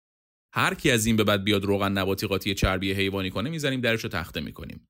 هر 0.54 0.74
کی 0.74 0.92
از 0.92 1.06
این 1.06 1.16
به 1.16 1.24
بعد 1.24 1.44
بیاد 1.44 1.66
روغن 1.66 1.92
نباتی 1.92 2.28
قاطی 2.28 2.54
چربی 2.54 2.94
حیوانی 2.94 3.30
کنه 3.30 3.50
می‌زنیم 3.50 3.82
درش 3.82 4.04
رو 4.04 4.10
تخته 4.10 4.42
می‌کنیم. 4.42 4.88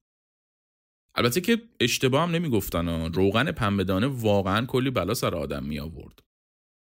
البته 1.15 1.41
که 1.41 1.61
اشتباه 1.79 2.23
هم 2.23 2.31
نمی‌گفتن 2.31 3.13
روغن 3.13 3.51
پنبهدانه 3.51 4.07
واقعا 4.07 4.65
کلی 4.65 4.89
بلا 4.89 5.13
سر 5.13 5.35
آدم 5.35 5.63
می 5.63 5.79
آورد 5.79 6.19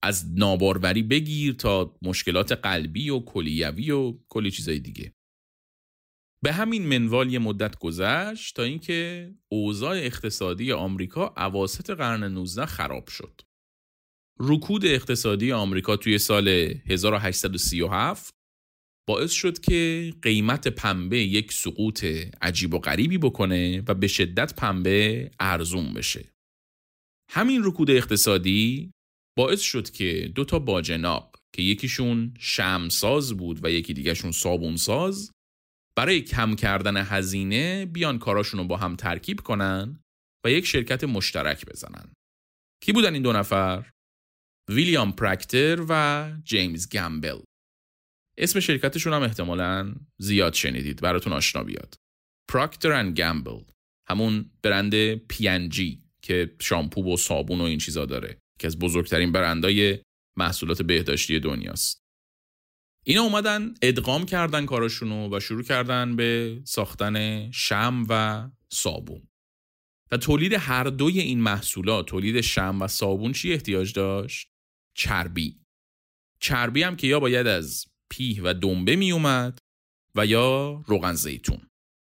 از 0.03 0.39
ناباروری 0.39 1.03
بگیر 1.03 1.53
تا 1.53 1.99
مشکلات 2.03 2.53
قلبی 2.53 3.11
و 3.11 3.21
کلیوی 3.21 3.91
و 3.91 4.19
کلی 4.29 4.51
چیزای 4.51 4.79
دیگه. 4.79 5.13
به 6.43 6.53
همین 6.53 6.87
منوال 6.87 7.33
یه 7.33 7.39
مدت 7.39 7.79
گذشت 7.79 8.57
تا 8.57 8.63
اینکه 8.63 9.31
اوضاع 9.49 9.97
اقتصادی 9.97 10.73
آمریکا 10.73 11.35
اواسط 11.37 11.91
قرن 11.91 12.25
19 12.25 12.67
خراب 12.67 13.09
شد. 13.09 13.41
رکود 14.39 14.87
اقتصادی 14.87 15.53
آمریکا 15.53 15.97
توی 15.97 16.19
سال 16.19 16.49
1837 16.49 18.35
باعث 19.09 19.31
شد 19.31 19.61
که 19.61 20.13
قیمت 20.23 20.69
پنبه 20.69 21.19
یک 21.19 21.53
سقوط 21.53 22.05
عجیب 22.43 22.75
و 22.75 22.79
غریبی 22.79 23.19
بکنه 23.19 23.83
و 23.89 23.95
به 23.95 24.07
شدت 24.07 24.55
پنبه 24.55 25.31
ارزون 25.41 25.95
بشه. 25.95 26.35
همین 27.31 27.65
رکود 27.65 27.91
اقتصادی 27.91 28.93
باعث 29.39 29.61
شد 29.61 29.91
که 29.91 30.33
دو 30.35 30.45
تا 30.45 30.59
باجناق 30.59 31.37
که 31.55 31.63
یکیشون 31.63 32.35
شمساز 32.39 33.37
بود 33.37 33.65
و 33.65 33.71
یکی 33.71 33.95
دیگهشون 33.95 34.33
صابونساز 34.33 35.33
برای 36.01 36.21
کم 36.21 36.55
کردن 36.55 36.97
هزینه 36.97 37.87
بیان 37.87 38.19
کاراشون 38.19 38.61
رو 38.61 38.67
با 38.67 38.77
هم 38.77 38.97
ترکیب 38.97 39.41
کنن 39.41 40.01
و 40.45 40.51
یک 40.51 40.67
شرکت 40.67 41.05
مشترک 41.05 41.67
بزنن. 41.67 42.13
کی 42.83 42.93
بودن 42.93 43.15
این 43.15 43.23
دو 43.23 43.33
نفر؟ 43.33 43.91
ویلیام 44.71 45.13
پرکتر 45.13 45.87
و 45.89 46.33
جیمز 46.45 46.89
گمبل. 46.89 47.39
اسم 48.39 48.61
شرکتشون 48.61 49.13
هم 49.13 49.23
احتمالا 49.23 49.95
زیاد 50.19 50.55
شنیدید 50.55 51.01
براتون 51.01 51.33
آشنا 51.33 51.65
بیاد. 51.65 51.95
پراکتر 52.51 52.93
اند 52.93 53.17
گمبل 53.17 53.61
همون 54.09 54.51
برند 54.63 55.15
پی 55.15 55.99
که 56.23 56.57
شامپو 56.61 57.15
و 57.15 57.17
صابون 57.17 57.61
و 57.61 57.65
این 57.65 57.79
چیزا 57.79 58.07
داره 58.07 58.39
که 58.61 58.67
از 58.67 58.79
بزرگترین 58.79 59.33
برندهای 59.33 59.99
محصولات 60.39 60.83
بهداشتی 60.83 61.41
دنیاست. 61.41 62.00
اینا 63.05 63.23
اومدن 63.23 63.75
ادغام 63.83 64.27
کردن 64.27 64.67
کاراشونو 64.67 65.37
و 65.37 65.41
شروع 65.41 65.63
کردن 65.63 66.17
به 66.17 66.61
ساختن 66.65 67.51
شم 67.51 68.07
و 68.09 68.49
صابون. 68.69 69.29
و 70.11 70.17
تولید 70.17 70.53
هر 70.53 70.85
دوی 70.85 71.21
این 71.21 71.41
محصولات 71.41 72.07
تولید 72.07 72.41
شم 72.41 72.83
و 72.83 72.89
صابون 72.89 73.33
چی 73.33 73.53
احتیاج 73.53 73.93
داشت؟ 73.93 74.49
چربی. 74.95 75.61
چربی 76.41 76.83
هم 76.83 76.97
که 76.97 77.07
یا 77.07 77.21
باید 77.21 77.47
از 77.47 77.87
پیه 78.11 78.41
و 78.43 78.55
دنبه 78.55 78.97
می 78.97 79.13
اومد 79.13 79.59
و 80.15 80.27
یا 80.27 80.83
روغن 80.87 81.15
زیتون. 81.15 81.61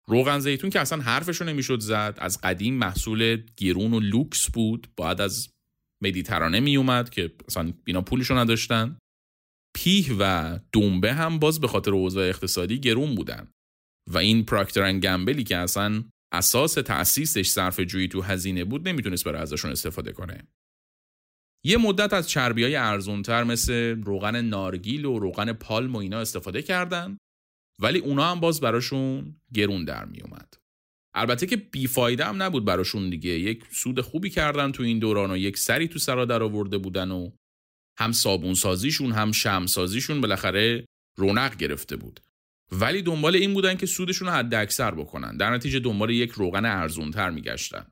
روغن 0.07 0.39
زیتون 0.39 0.71
که 0.71 0.81
اصلا 0.81 1.03
حرفشو 1.03 1.45
نمی‌شد 1.45 1.81
زد 1.81 2.15
از 2.19 2.41
قدیم 2.41 2.75
محصول 2.75 3.37
گیرون 3.57 3.95
و 3.95 4.01
لوکس 4.01 4.51
بود 4.51 4.89
باید 4.97 5.21
از 5.21 5.49
مدیترانه 6.03 6.61
می 6.61 6.77
اومد 6.77 7.11
که 7.11 7.35
اصلا 7.49 7.73
بینا 7.85 8.03
پولشو 8.03 8.35
نداشتن. 8.35 8.99
پیه 9.75 10.17
و 10.19 10.59
دنبه 10.73 11.15
هم 11.15 11.39
باز 11.39 11.61
به 11.61 11.69
خاطر 11.69 11.91
اوضاع 11.91 12.29
اقتصادی 12.29 12.81
گرون 12.81 13.15
بودن. 13.15 13.49
و 14.11 14.19
این 14.19 14.45
پراکتر 14.45 14.99
گمبلی 14.99 15.45
که 15.45 15.57
اصلا 15.57 16.05
اساس 16.33 16.75
تأسیسش 16.75 17.49
صرف 17.49 17.81
جویی 17.81 18.09
تو 18.09 18.23
هزینه 18.23 18.65
بود 18.65 18.89
نمی‌تونست 18.89 19.25
برای 19.25 19.43
ازشون 19.43 19.71
استفاده 19.71 20.13
کنه. 20.13 20.49
یه 21.65 21.77
مدت 21.77 22.13
از 22.13 22.29
چربی 22.29 22.63
های 22.63 22.77
ارزونتر 22.77 23.45
مثل 23.45 24.03
روغن 24.03 24.41
نارگیل 24.41 25.05
و 25.05 25.19
روغن 25.19 25.53
پالم 25.53 25.95
و 25.95 25.99
اینا 25.99 26.21
استفاده 26.21 26.63
کردن 26.63 27.19
ولی 27.81 27.99
اونا 27.99 28.31
هم 28.31 28.41
باز 28.41 28.61
براشون 28.61 29.37
گرون 29.55 29.85
در 29.85 30.05
می 30.05 30.21
اومد. 30.21 30.55
البته 31.15 31.47
که 31.47 31.57
بیفایده 31.57 32.25
هم 32.25 32.43
نبود 32.43 32.65
براشون 32.65 33.11
دیگه. 33.11 33.31
یک 33.31 33.65
سود 33.71 34.01
خوبی 34.01 34.31
کردن 34.31 34.73
تو 34.73 34.83
این 34.83 34.99
دوران 34.99 35.31
و 35.31 35.37
یک 35.37 35.59
سری 35.59 35.89
تو 35.89 35.99
سرا 35.99 36.25
در 36.25 36.43
آورده 36.43 36.79
بودن 36.79 37.11
و 37.11 37.31
هم 37.99 38.13
صابون 38.13 38.55
سازیشون 38.55 39.13
هم 39.13 39.33
شم 39.33 39.67
سازیشون 39.67 40.21
بالاخره 40.21 40.85
رونق 41.19 41.57
گرفته 41.57 41.97
بود. 41.97 42.21
ولی 42.73 43.03
دنبال 43.03 43.37
این 43.37 43.55
بودن 43.55 43.77
که 43.77 43.87
سودشون 43.87 44.29
رو 44.29 44.35
حد 44.35 44.55
اکثر 44.55 44.91
بکنن. 44.91 45.37
در 45.37 45.55
نتیجه 45.55 45.79
دنبال 45.79 46.11
یک 46.11 46.31
روغن 46.31 46.65
ارزونتر 46.65 47.31
میگشتن. 47.31 47.87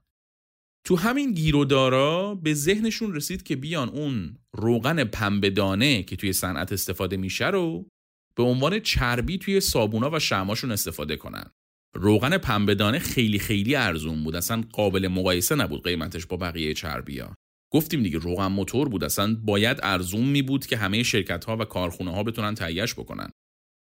تو 0.84 0.96
همین 0.96 1.32
گیرودارا 1.32 2.34
به 2.34 2.54
ذهنشون 2.54 3.14
رسید 3.14 3.42
که 3.42 3.56
بیان 3.56 3.88
اون 3.88 4.36
روغن 4.52 5.04
پنبهدانه 5.04 6.02
که 6.02 6.16
توی 6.16 6.32
صنعت 6.32 6.72
استفاده 6.72 7.16
میشه 7.16 7.46
رو 7.46 7.88
به 8.36 8.42
عنوان 8.42 8.80
چربی 8.80 9.38
توی 9.38 9.60
صابونا 9.60 10.10
و 10.10 10.18
شماشون 10.18 10.72
استفاده 10.72 11.16
کنن. 11.16 11.50
روغن 11.94 12.38
پنبهدانه 12.38 12.98
خیلی 12.98 13.38
خیلی 13.38 13.74
ارزون 13.74 14.24
بود. 14.24 14.36
اصلا 14.36 14.64
قابل 14.72 15.08
مقایسه 15.08 15.54
نبود 15.54 15.84
قیمتش 15.84 16.26
با 16.26 16.36
بقیه 16.36 16.74
چربیا 16.74 17.34
گفتیم 17.72 18.02
دیگه 18.02 18.18
روغن 18.18 18.46
موتور 18.46 18.88
بود. 18.88 19.04
اصلا 19.04 19.34
باید 19.44 19.80
ارزون 19.82 20.24
می 20.24 20.42
بود 20.42 20.66
که 20.66 20.76
همه 20.76 21.02
شرکت 21.02 21.44
ها 21.44 21.56
و 21.56 21.64
کارخونه 21.64 22.10
ها 22.10 22.22
بتونن 22.22 22.54
تهیهش 22.54 22.94
بکنن. 22.94 23.30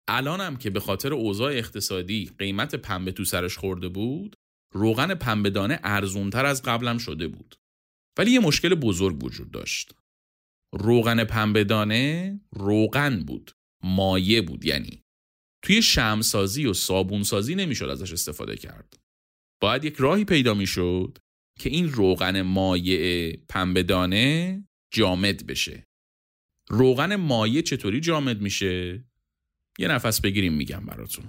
الانم 0.09 0.57
که 0.57 0.71
به 0.71 0.81
خاطر 0.81 1.15
اوضاع 1.15 1.53
اقتصادی 1.53 2.31
قیمت 2.39 2.75
پنبه 2.75 3.13
تو 3.13 3.25
سرش 3.25 3.59
خورده 3.59 3.89
بود 3.89 4.37
روغن 4.75 5.15
پنبهدانه 5.15 5.81
ارزونتر 5.85 6.47
از 6.47 6.63
قبلم 6.63 6.99
شده 6.99 7.29
بود. 7.29 7.55
ولی 8.19 8.31
یه 8.31 8.41
مشکل 8.41 8.75
بزرگ 8.75 9.25
وجود 9.25 9.51
داشت. 9.51 9.95
روغن 10.73 11.25
پنبهدانه 11.25 12.41
روغن 12.51 13.21
بود. 13.21 13.53
مایه 13.85 14.43
بود 14.43 14.65
یعنی. 14.65 15.03
توی 15.65 15.83
شمسازی 15.83 16.67
و 16.67 16.75
صابونسازی 16.75 17.55
نمی‌شد 17.55 17.85
ازش 17.85 18.13
استفاده 18.13 18.57
کرد. 18.57 18.99
باید 19.61 19.85
یک 19.85 19.97
راهی 19.97 20.25
پیدا 20.25 20.55
می‌شد 20.55 21.19
که 21.59 21.71
این 21.71 21.89
روغن 21.89 22.43
مایع 22.43 23.37
پنبهدانه 23.49 24.65
جامد 24.93 25.47
بشه. 25.47 25.87
روغن 26.69 27.17
مایع 27.17 27.61
چطوری 27.61 28.01
جامد 28.01 28.41
میشه؟ 28.41 29.05
یه 29.79 29.89
نفس 29.89 30.21
بگیریم 30.21 30.53
میگم 30.53 30.87
براتون. 30.87 31.25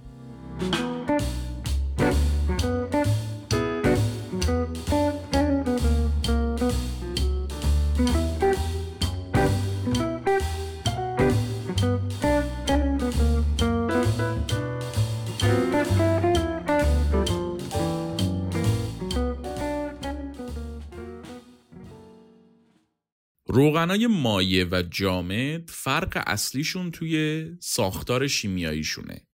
روغنای 23.53 24.07
مایع 24.07 24.67
و 24.71 24.81
جامد 24.81 25.69
فرق 25.69 26.23
اصلیشون 26.27 26.91
توی 26.91 27.45
ساختار 27.59 28.27
شیمیاییشونه. 28.27 29.27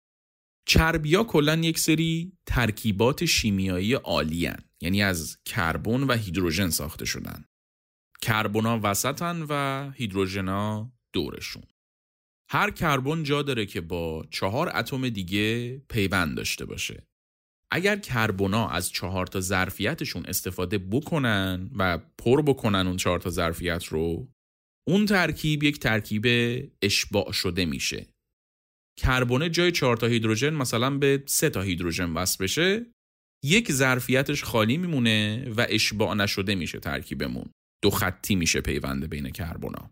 چربیا 0.67 1.25
کلا 1.25 1.55
یک 1.55 1.79
سری 1.79 2.33
ترکیبات 2.47 3.25
شیمیایی 3.25 3.95
عالی 3.95 4.51
یعنی 4.81 5.03
از 5.03 5.39
کربن 5.45 6.03
و 6.03 6.13
هیدروژن 6.13 6.71
ساخته 6.71 7.05
شدن. 7.05 7.45
کربنا 8.23 8.81
وسطن 8.83 9.47
و 9.49 9.91
هیدروژنا 9.91 10.93
دورشون. 11.13 11.65
هر 12.49 12.71
کربن 12.71 13.23
جا 13.23 13.43
داره 13.43 13.67
که 13.67 13.81
با 13.81 14.27
چهار 14.31 14.77
اتم 14.77 15.09
دیگه 15.09 15.79
پیوند 15.79 16.37
داشته 16.37 16.65
باشه. 16.65 17.07
اگر 17.73 17.97
کربونا 17.97 18.69
از 18.69 18.91
چهار 18.91 19.27
تا 19.27 19.41
ظرفیتشون 19.41 20.27
استفاده 20.27 20.79
بکنن 20.79 21.71
و 21.79 21.99
پر 22.19 22.43
بکنن 22.43 22.87
اون 22.87 22.97
چهار 22.97 23.19
تا 23.19 23.31
ظرفیت 23.31 23.85
رو 23.85 24.29
اون 24.89 25.07
ترکیب 25.07 25.63
یک 25.63 25.79
ترکیب 25.79 26.27
اشباع 26.83 27.33
شده 27.33 27.65
میشه. 27.65 28.07
کربونه 28.99 29.51
جای 29.51 29.73
چهار 29.73 29.97
تا 29.97 30.07
هیدروژن 30.07 30.55
مثلا 30.55 30.91
به 30.99 31.23
سه 31.27 31.51
تا 31.51 31.63
هیدروژن 31.63 32.11
وصل 32.11 32.45
بشه 32.45 32.87
یک 33.45 33.73
ظرفیتش 33.73 34.45
خالی 34.45 34.77
میمونه 34.77 35.49
و 35.57 35.67
اشباع 35.69 36.15
نشده 36.15 36.55
میشه 36.55 36.81
ترکیبمون. 36.81 37.51
دو 37.83 37.91
خطی 37.91 38.35
میشه 38.35 38.61
پیوند 38.61 39.09
بین 39.09 39.31
کربونا 39.31 39.91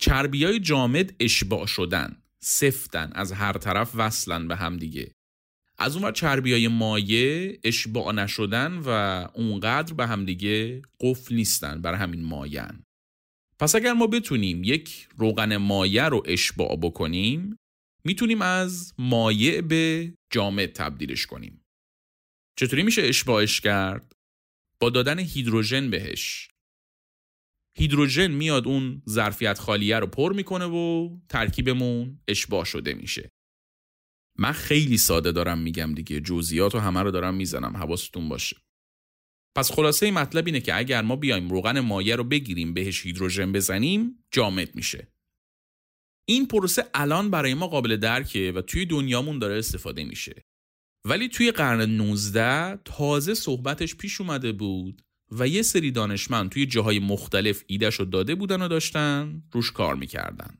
چربی 0.00 0.44
های 0.44 0.60
جامد 0.60 1.14
اشباع 1.20 1.66
شدن 1.66 2.22
سفتن 2.42 3.12
از 3.14 3.32
هر 3.32 3.52
طرف 3.52 3.92
وصلن 3.94 4.48
به 4.48 4.56
هم 4.56 4.76
دیگه. 4.76 5.12
از 5.78 5.96
اون 5.96 6.12
چربی 6.12 6.52
های 6.52 6.68
مایه 6.68 7.58
اشباع 7.64 8.12
نشدن 8.12 8.78
و 8.78 8.88
اونقدر 9.34 9.94
به 9.94 10.06
همدیگه 10.06 10.82
قفل 11.00 11.34
نیستن 11.34 11.82
بر 11.82 11.94
همین 11.94 12.24
ماین 12.24 12.82
پس 13.60 13.74
اگر 13.74 13.92
ما 13.92 14.06
بتونیم 14.06 14.64
یک 14.64 15.08
روغن 15.16 15.56
مایه 15.56 16.04
رو 16.04 16.22
اشباع 16.26 16.76
بکنیم 16.76 17.56
می‌تونیم 18.04 18.42
از 18.42 18.94
مایع 18.98 19.60
به 19.60 20.14
جامد 20.32 20.72
تبدیلش 20.72 21.26
کنیم. 21.26 21.64
چطوری 22.58 22.82
میشه 22.82 23.02
اشباعش 23.02 23.60
کرد؟ 23.60 24.12
با 24.80 24.90
دادن 24.90 25.18
هیدروژن 25.18 25.90
بهش. 25.90 26.48
هیدروژن 27.78 28.30
میاد 28.30 28.68
اون 28.68 29.02
ظرفیت 29.08 29.58
خالیه 29.58 29.98
رو 29.98 30.06
پر 30.06 30.32
می‌کنه 30.32 30.64
و 30.64 31.16
ترکیبمون 31.28 32.20
اشباه 32.28 32.64
شده 32.64 32.94
میشه. 32.94 33.30
من 34.38 34.52
خیلی 34.52 34.98
ساده 34.98 35.32
دارم 35.32 35.58
میگم 35.58 35.94
دیگه. 35.94 36.20
جزئیات 36.20 36.74
و 36.74 36.78
همه 36.78 37.02
رو 37.02 37.10
دارم 37.10 37.34
می‌زنم. 37.34 37.76
حواستون 37.76 38.28
باشه. 38.28 38.56
پس 39.56 39.72
خلاصه 39.72 40.10
مطلب 40.10 40.46
اینه 40.46 40.60
که 40.60 40.76
اگر 40.76 41.02
ما 41.02 41.16
بیایم 41.16 41.48
روغن 41.48 41.80
مایع 41.80 42.16
رو 42.16 42.24
بگیریم 42.24 42.74
بهش 42.74 43.06
هیدروژن 43.06 43.52
بزنیم 43.52 44.24
جامد 44.30 44.74
میشه. 44.74 45.12
این 46.28 46.46
پروسه 46.46 46.84
الان 46.94 47.30
برای 47.30 47.54
ما 47.54 47.66
قابل 47.66 47.96
درکه 47.96 48.52
و 48.56 48.62
توی 48.62 48.86
دنیامون 48.86 49.38
داره 49.38 49.58
استفاده 49.58 50.04
میشه. 50.04 50.44
ولی 51.06 51.28
توی 51.28 51.50
قرن 51.50 51.80
19 51.80 52.76
تازه 52.84 53.34
صحبتش 53.34 53.94
پیش 53.94 54.20
اومده 54.20 54.52
بود 54.52 55.02
و 55.30 55.48
یه 55.48 55.62
سری 55.62 55.90
دانشمند 55.90 56.50
توی 56.50 56.66
جاهای 56.66 56.98
مختلف 56.98 57.64
ایدهش 57.66 57.94
رو 57.94 58.04
داده 58.04 58.34
بودن 58.34 58.62
و 58.62 58.68
داشتن 58.68 59.42
روش 59.52 59.72
کار 59.72 59.94
می‌کردن. 59.94 60.58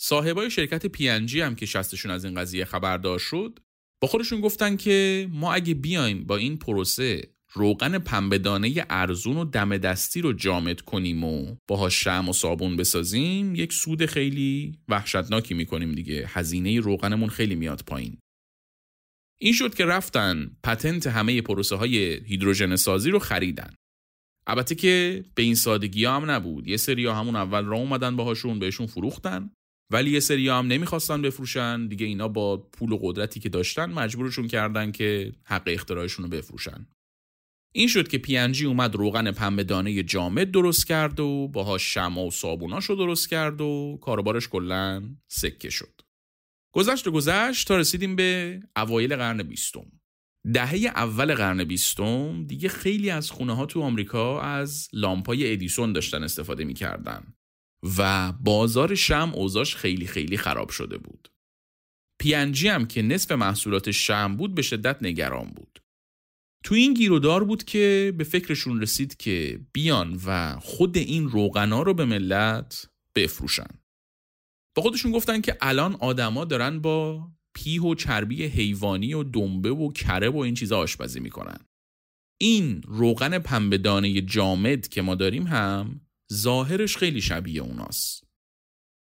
صاحبای 0.00 0.50
شرکت 0.50 0.86
پی 0.86 1.08
هم 1.08 1.54
که 1.54 1.66
شستشون 1.66 2.10
از 2.10 2.24
این 2.24 2.34
قضیه 2.34 2.64
خبردار 2.64 3.18
شد 3.18 3.58
با 4.02 4.08
خودشون 4.08 4.40
گفتن 4.40 4.76
که 4.76 5.28
ما 5.32 5.52
اگه 5.52 5.74
بیایم 5.74 6.24
با 6.24 6.36
این 6.36 6.58
پروسه 6.58 7.34
روغن 7.52 7.98
پنبهدانه 7.98 8.86
ارزون 8.90 9.36
و 9.36 9.44
دم 9.44 9.76
دستی 9.76 10.20
رو 10.20 10.32
جامد 10.32 10.80
کنیم 10.80 11.24
و 11.24 11.56
باهاش 11.68 12.04
شم 12.04 12.28
و 12.28 12.32
صابون 12.32 12.76
بسازیم 12.76 13.54
یک 13.54 13.72
سود 13.72 14.06
خیلی 14.06 14.78
وحشتناکی 14.88 15.54
می‌کنیم 15.54 15.92
دیگه. 15.92 16.24
هزینه 16.28 16.80
روغنمون 16.80 17.28
خیلی 17.28 17.54
میاد 17.54 17.82
پایین. 17.86 18.18
این 19.40 19.52
شد 19.52 19.74
که 19.74 19.84
رفتن 19.84 20.50
پتنت 20.64 21.06
همه 21.06 21.42
پروسه 21.42 21.76
های 21.76 21.98
هیدروژن 22.24 22.76
سازی 22.76 23.10
رو 23.10 23.18
خریدن. 23.18 23.74
البته 24.46 24.74
که 24.74 25.24
به 25.34 25.42
این 25.42 25.54
سادگی 25.54 26.04
هم 26.04 26.30
نبود. 26.30 26.68
یه 26.68 26.76
سری 26.76 27.06
همون 27.06 27.36
اول 27.36 27.64
را 27.64 27.76
اومدن 27.76 28.16
باهاشون 28.16 28.58
بهشون 28.58 28.86
فروختن. 28.86 29.50
ولی 29.90 30.10
یه 30.10 30.20
سری 30.20 30.48
هم 30.48 30.66
نمی‌خواستن 30.66 31.22
بفروشن. 31.22 31.86
دیگه 31.86 32.06
اینا 32.06 32.28
با 32.28 32.56
پول 32.56 32.92
و 32.92 32.98
قدرتی 33.02 33.40
که 33.40 33.48
داشتن 33.48 33.92
مجبورشون 33.92 34.48
کردن 34.48 34.92
که 34.92 35.32
حق 35.44 35.62
اختراعشون 35.66 36.24
رو 36.24 36.30
بفروشن. 36.30 36.86
این 37.74 37.88
شد 37.88 38.08
که 38.08 38.18
پی 38.18 38.64
اومد 38.64 38.96
روغن 38.96 39.32
پنبه 39.32 39.64
دانه 39.64 40.02
جامد 40.02 40.50
درست 40.50 40.86
کرد 40.86 41.20
و 41.20 41.48
باهاش 41.48 41.94
شمع 41.94 42.26
و 42.26 42.30
صابوناش 42.30 42.84
رو 42.84 42.96
درست 42.96 43.28
کرد 43.28 43.60
و 43.60 43.98
کاربارش 44.02 44.48
کلا 44.48 45.02
سکه 45.28 45.70
شد. 45.70 46.00
گذشت 46.74 47.06
و 47.06 47.10
گذشت 47.10 47.68
تا 47.68 47.76
رسیدیم 47.76 48.16
به 48.16 48.60
اوایل 48.76 49.16
قرن 49.16 49.42
بیستم. 49.42 49.92
دهه 50.54 50.74
اول 50.74 51.34
قرن 51.34 51.64
بیستم 51.64 52.44
دیگه 52.44 52.68
خیلی 52.68 53.10
از 53.10 53.30
خونه 53.30 53.56
ها 53.56 53.66
تو 53.66 53.82
آمریکا 53.82 54.40
از 54.40 54.88
لامپای 54.92 55.52
ادیسون 55.52 55.92
داشتن 55.92 56.22
استفاده 56.22 56.64
می‌کردن. 56.64 57.34
و 57.98 58.32
بازار 58.32 58.94
شم 58.94 59.32
اوزاش 59.34 59.76
خیلی 59.76 60.06
خیلی 60.06 60.36
خراب 60.36 60.70
شده 60.70 60.98
بود. 60.98 61.28
پی 62.20 62.34
هم 62.34 62.86
که 62.86 63.02
نصف 63.02 63.32
محصولات 63.32 63.90
شم 63.90 64.36
بود 64.36 64.54
به 64.54 64.62
شدت 64.62 65.02
نگران 65.02 65.50
بود. 65.50 65.82
تو 66.64 66.74
این 66.74 66.94
گیرودار 66.94 67.44
بود 67.44 67.64
که 67.64 68.14
به 68.18 68.24
فکرشون 68.24 68.80
رسید 68.80 69.16
که 69.16 69.60
بیان 69.72 70.20
و 70.26 70.58
خود 70.60 70.96
این 70.96 71.28
روغنا 71.28 71.82
رو 71.82 71.94
به 71.94 72.04
ملت 72.04 72.88
بفروشن. 73.14 73.68
با 74.76 74.82
خودشون 74.82 75.12
گفتن 75.12 75.40
که 75.40 75.56
الان 75.60 75.94
آدما 75.94 76.44
دارن 76.44 76.80
با 76.80 77.28
پیه 77.54 77.82
و 77.82 77.94
چربی 77.94 78.44
حیوانی 78.44 79.14
و 79.14 79.22
دنبه 79.22 79.70
و 79.70 79.92
کره 79.92 80.28
و 80.28 80.36
این 80.36 80.54
چیزا 80.54 80.78
آشپزی 80.78 81.20
می‌کنن. 81.20 81.58
این 82.40 82.82
روغن 82.82 83.38
پنبهدانه 83.38 84.20
جامد 84.20 84.88
که 84.88 85.02
ما 85.02 85.14
داریم 85.14 85.46
هم 85.46 86.00
ظاهرش 86.32 86.96
خیلی 86.96 87.20
شبیه 87.20 87.62
اوناست. 87.62 88.24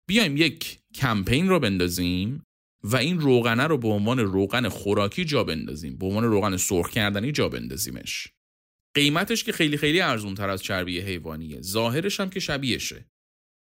بیایم 0.08 0.38
یک 0.38 0.80
کمپین 0.96 1.48
را 1.48 1.60
بندازیم 1.60 2.44
و 2.84 2.96
این 2.96 3.20
روغنه 3.20 3.64
رو 3.64 3.78
به 3.78 3.88
عنوان 3.88 4.20
روغن 4.20 4.70
خوراکی 4.70 5.26
جا 5.26 5.44
بندازیم. 5.44 5.98
به 5.98 6.06
عنوان 6.06 6.24
روغن 6.24 6.58
سرخ 6.58 6.90
کردنی 6.90 7.32
جا 7.32 7.50
بندازیمش. 7.50 8.28
قیمتش 8.96 9.44
که 9.44 9.52
خیلی 9.52 9.78
خیلی 9.78 10.02
ارزون 10.02 10.36
تر 10.36 10.50
از 10.50 10.64
چربی 10.64 11.00
حیوانیه. 11.00 11.62
ظاهرش 11.62 12.20
هم 12.20 12.30
که 12.30 12.40
شبیهشه. 12.40 13.06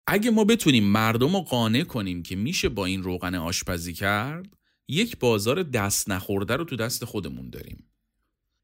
اگه 0.06 0.30
ما 0.30 0.44
بتونیم 0.44 0.84
مردم 0.84 1.36
رو 1.36 1.40
قانع 1.40 1.82
کنیم 1.82 2.22
که 2.22 2.36
میشه 2.36 2.68
با 2.68 2.86
این 2.86 3.02
روغن 3.02 3.34
آشپزی 3.34 3.92
کرد 3.92 4.56
یک 4.88 5.18
بازار 5.18 5.62
دست 5.62 6.10
نخورده 6.10 6.56
رو 6.56 6.64
تو 6.64 6.76
دست 6.76 7.04
خودمون 7.04 7.50
داریم. 7.50 7.89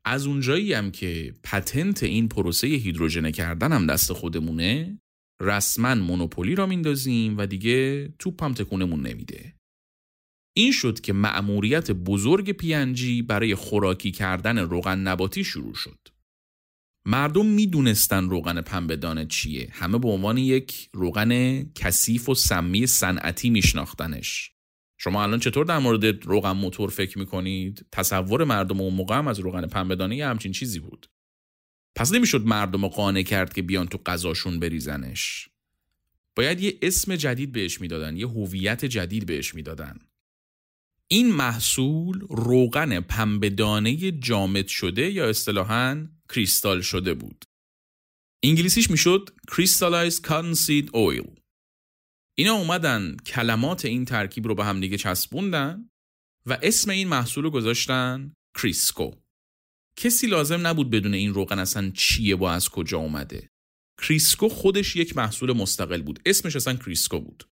از 0.06 0.26
اونجایی 0.26 0.72
هم 0.72 0.90
که 0.90 1.34
پتنت 1.44 2.02
این 2.02 2.28
پروسه 2.28 2.66
هیدروژنه 2.66 3.32
کردن 3.32 3.72
هم 3.72 3.86
دست 3.86 4.12
خودمونه 4.12 4.98
رسما 5.40 5.94
مونوپولی 5.94 6.54
را 6.54 6.66
میندازیم 6.66 7.38
و 7.38 7.46
دیگه 7.46 8.08
توپم 8.18 8.54
تکونمون 8.54 9.06
نمیده. 9.06 9.54
این 10.56 10.72
شد 10.72 11.00
که 11.00 11.12
مأموریت 11.12 11.90
بزرگ 11.90 12.50
پینجی 12.50 13.22
برای 13.22 13.54
خوراکی 13.54 14.10
کردن 14.10 14.58
روغن 14.58 14.98
نباتی 14.98 15.44
شروع 15.44 15.74
شد. 15.74 15.98
مردم 17.06 17.46
می‌دونستن 17.46 18.30
روغن 18.30 18.60
پنبهدانه 18.60 19.26
چیه. 19.26 19.68
همه 19.72 19.98
به 19.98 20.08
عنوان 20.08 20.38
یک 20.38 20.88
روغن 20.92 21.62
کثیف 21.74 22.28
و 22.28 22.34
سمی 22.34 22.86
صنعتی 22.86 23.50
میشناختنش. 23.50 24.55
شما 24.98 25.22
الان 25.22 25.40
چطور 25.40 25.64
در 25.64 25.78
مورد 25.78 26.24
روغن 26.24 26.50
موتور 26.52 26.90
فکر 26.90 27.18
می‌کنید 27.18 27.86
تصور 27.92 28.44
مردم 28.44 28.80
اون 28.80 28.94
موقع 28.94 29.18
هم 29.18 29.28
از 29.28 29.38
روغن 29.38 29.66
پنبهدانه 29.66 30.16
یه 30.16 30.26
همچین 30.26 30.52
چیزی 30.52 30.80
بود 30.80 31.10
پس 31.94 32.12
نمی‌شد 32.12 32.46
مردم 32.46 32.82
رو 32.82 32.88
قانع 32.88 33.22
کرد 33.22 33.52
که 33.52 33.62
بیان 33.62 33.86
تو 33.86 33.98
غذاشون 34.06 34.60
بریزنش 34.60 35.48
باید 36.36 36.60
یه 36.60 36.78
اسم 36.82 37.16
جدید 37.16 37.52
بهش 37.52 37.80
می‌دادن 37.80 38.16
یه 38.16 38.26
هویت 38.26 38.84
جدید 38.84 39.26
بهش 39.26 39.54
می‌دادن 39.54 39.98
این 41.08 41.32
محصول 41.32 42.20
روغن 42.30 43.00
پنبهدانه 43.00 44.10
جامد 44.10 44.66
شده 44.66 45.10
یا 45.10 45.28
اصطلاحاً 45.28 46.08
کریستال 46.34 46.80
شده 46.80 47.14
بود. 47.14 47.44
انگلیسیش 48.42 48.90
می‌شد 48.90 49.30
Crystallized 49.50 50.20
Cottonseed 50.28 50.88
Oil. 50.90 51.35
اینا 52.38 52.54
اومدن 52.54 53.16
کلمات 53.26 53.84
این 53.84 54.04
ترکیب 54.04 54.46
رو 54.46 54.54
به 54.54 54.64
هم 54.64 54.80
دیگه 54.80 54.96
چسبوندن 54.96 55.90
و 56.46 56.58
اسم 56.62 56.90
این 56.90 57.08
محصول 57.08 57.44
رو 57.44 57.50
گذاشتن 57.50 58.32
کریسکو. 58.54 59.10
کسی 59.98 60.26
لازم 60.26 60.66
نبود 60.66 60.90
بدونه 60.90 61.14
این 61.14 61.34
روغن 61.34 61.58
اصلا 61.58 61.90
چیه 61.90 62.36
و 62.36 62.44
از 62.44 62.68
کجا 62.68 62.98
اومده. 62.98 63.50
Crisco 64.02 64.48
خودش 64.48 64.96
یک 64.96 65.16
محصول 65.16 65.52
مستقل 65.52 66.02
بود. 66.02 66.20
اسمش 66.26 66.56
اصلا 66.56 66.74
Crisco 66.74 67.20
بود. 67.20 67.44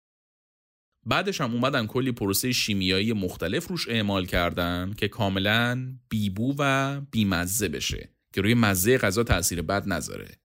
بعدش 1.07 1.41
هم 1.41 1.55
اومدن 1.55 1.87
کلی 1.87 2.13
پروسه 2.13 2.53
شیمیایی 2.53 3.13
مختلف 3.13 3.67
روش 3.67 3.89
اعمال 3.89 4.27
کردن 4.27 4.95
که 4.97 5.09
کاملا 5.09 5.99
بیبو 6.09 6.55
و 6.59 7.01
بیمزه 7.01 7.69
بشه 7.69 8.15
که 8.35 8.41
روی 8.41 8.55
مزه 8.55 8.99
غذا 8.99 9.25
تاثیر 9.25 9.63
بد 9.63 9.89
نذاره 9.89 10.41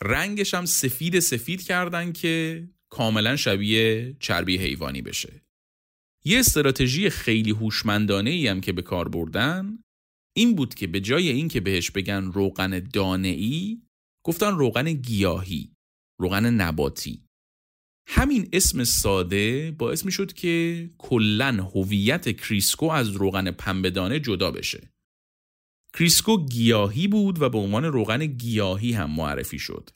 رنگش 0.00 0.54
هم 0.54 0.64
سفید 0.64 1.20
سفید 1.20 1.62
کردن 1.62 2.12
که 2.12 2.68
کاملا 2.90 3.36
شبیه 3.36 4.16
چربی 4.20 4.58
حیوانی 4.58 5.02
بشه 5.02 5.42
یه 6.24 6.38
استراتژی 6.38 7.10
خیلی 7.10 7.50
هوشمندانه 7.50 8.30
ای 8.30 8.46
هم 8.46 8.60
که 8.60 8.72
به 8.72 8.82
کار 8.82 9.08
بردن 9.08 9.78
این 10.36 10.56
بود 10.56 10.74
که 10.74 10.86
به 10.86 11.00
جای 11.00 11.28
اینکه 11.28 11.60
بهش 11.60 11.90
بگن 11.90 12.24
روغن 12.24 12.88
دانه 12.92 13.28
ای 13.28 13.82
گفتن 14.24 14.56
روغن 14.56 14.92
گیاهی 14.92 15.72
روغن 16.20 16.46
نباتی 16.46 17.24
همین 18.12 18.48
اسم 18.52 18.84
ساده 18.84 19.70
باعث 19.78 20.04
می 20.04 20.12
شد 20.12 20.32
که 20.32 20.90
کلا 20.98 21.70
هویت 21.74 22.36
Crisco 22.36 22.86
از 22.86 23.08
روغن 23.08 23.50
پنبه‌دانه 23.50 24.20
جدا 24.20 24.50
بشه. 24.50 24.90
Crisco 25.94 26.46
گیاهی 26.46 27.08
بود 27.08 27.42
و 27.42 27.48
به 27.48 27.58
عنوان 27.58 27.84
روغن 27.84 28.26
گیاهی 28.26 28.92
هم 28.92 29.10
معرفی 29.10 29.58
شد. 29.58 29.90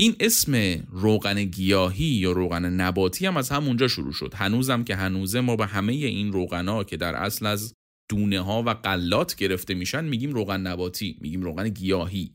این 0.00 0.16
اسم 0.20 0.54
روغن 0.90 1.44
گیاهی 1.44 2.04
یا 2.04 2.32
روغن 2.32 2.64
نباتی 2.64 3.26
هم 3.26 3.36
از 3.36 3.50
همونجا 3.50 3.88
شروع 3.88 4.12
شد. 4.12 4.34
هنوزم 4.34 4.84
که 4.84 4.96
هنوزه 4.96 5.40
ما 5.40 5.56
به 5.56 5.66
همه 5.66 5.92
این 5.92 6.32
روغنا 6.32 6.84
که 6.84 6.96
در 6.96 7.14
اصل 7.14 7.46
از 7.46 7.74
دونه 8.10 8.40
ها 8.40 8.62
و 8.62 8.70
غلات 8.70 9.36
گرفته 9.36 9.74
میشن 9.74 10.04
میگیم 10.04 10.32
روغن 10.32 10.60
نباتی، 10.60 11.18
میگیم 11.20 11.42
روغن 11.42 11.68
گیاهی. 11.68 12.34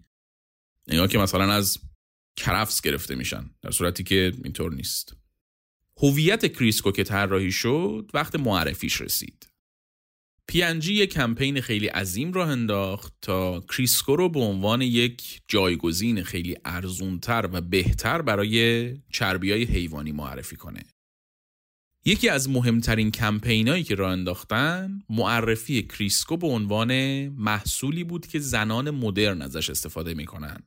اینا 0.88 1.08
که 1.08 1.18
مثلا 1.18 1.54
از 1.54 1.78
کرفس 2.36 2.82
گرفته 2.82 3.16
میشن 3.16 3.50
در 3.62 3.72
صورتی 3.72 4.04
که 4.04 4.34
اینطور 4.44 4.74
نیست 4.74 5.16
هویت 5.98 6.54
Crisco 6.54 6.92
که 6.92 7.04
طراحی 7.04 7.52
شد 7.52 8.12
وقت 8.14 8.36
معرفیش 8.36 9.02
رسید 9.02 9.53
پینجی 10.48 10.94
یک 10.94 11.14
کمپین 11.14 11.62
خیلی 11.62 11.88
عظیم 11.88 12.34
راه 12.34 12.50
انداخت 12.50 13.14
تا 13.22 13.60
Crisco 13.62 14.16
رو 14.16 14.30
به 14.30 14.40
عنوان 14.40 14.82
یک 14.82 15.42
جایگزین 15.48 16.24
خیلی 16.24 16.56
ارزونتر 16.66 17.50
و 17.54 17.62
بهتر 17.62 18.22
برای 18.22 18.94
چربی 19.12 19.54
حیوانی 19.54 20.12
معرفی 20.12 20.56
کنه. 20.56 20.84
یکی 22.06 22.30
از 22.30 22.50
مهمترین 22.50 23.12
کمپینایی 23.12 23.84
که 23.84 23.96
راه 23.96 24.12
انداختن 24.12 25.00
معرفی 25.10 25.84
Crisco 25.84 26.38
به 26.38 26.48
عنوان 26.48 27.28
محصولی 27.28 28.04
بود 28.04 28.28
که 28.28 28.40
زنان 28.40 28.92
مدرن 28.92 29.42
ازش 29.42 29.70
استفاده 29.70 30.14
می‌کنن. 30.14 30.64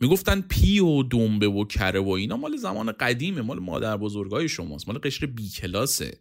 می‌گفتن 0.00 0.40
پی 0.40 0.80
و 0.80 1.02
دنبه 1.02 1.48
و 1.48 1.64
کره 1.64 2.00
و 2.00 2.08
اینا 2.08 2.36
مال 2.36 2.56
زمان 2.56 2.92
قدیمه 2.92 3.42
مال 3.42 3.58
مادر 3.58 3.96
بزرگای 3.96 4.48
شماست 4.48 4.88
مال 4.88 4.98
قشر 4.98 5.26
بی 5.26 5.50
کلاسه 5.50 6.20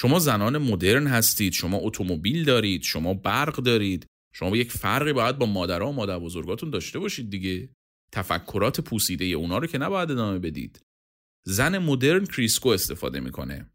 شما 0.00 0.18
زنان 0.18 0.58
مدرن 0.58 1.06
هستید 1.06 1.52
شما 1.52 1.78
اتومبیل 1.80 2.44
دارید 2.44 2.82
شما 2.82 3.14
برق 3.14 3.56
دارید 3.56 4.06
شما 4.34 4.56
یک 4.56 4.72
فرقی 4.72 5.12
باید 5.12 5.38
با 5.38 5.46
مادرها 5.46 5.88
و 5.88 5.92
مادر 5.92 6.18
بزرگاتون 6.18 6.70
داشته 6.70 6.98
باشید 6.98 7.30
دیگه. 7.30 7.68
تفکرات 8.12 8.80
پوسیده 8.80 9.24
اونا 9.24 9.58
رو 9.58 9.66
که 9.66 9.78
نباید 9.78 10.10
ادامه 10.10 10.38
بدید. 10.38 10.80
زن 11.46 11.78
مدرن 11.78 12.24
Crisco 12.24 12.68
استفاده 12.68 13.20
می‌کنه. 13.20 13.70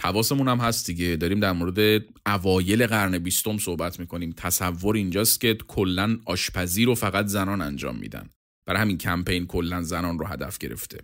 حواسمون 0.00 0.48
هم 0.48 0.58
هست 0.58 0.86
دیگه. 0.86 1.16
داریم 1.16 1.40
در 1.40 1.52
مورد 1.52 2.04
اوایل 2.26 2.86
قرن 2.86 3.18
بیستم 3.18 3.58
صحبت 3.58 4.00
می‌کنیم. 4.00 4.34
تصور 4.36 4.96
اینجاست 4.96 5.40
که 5.40 5.54
کلا 5.54 6.18
آشپزی 6.24 6.84
رو 6.84 6.94
فقط 6.94 7.26
زنان 7.26 7.60
انجام 7.60 7.96
میدن. 7.96 8.30
برای 8.66 8.80
همین 8.80 8.98
کمپین 8.98 9.46
کلا 9.46 9.82
زنان 9.82 10.18
رو 10.18 10.26
هدف 10.26 10.58
گرفته. 10.58 10.98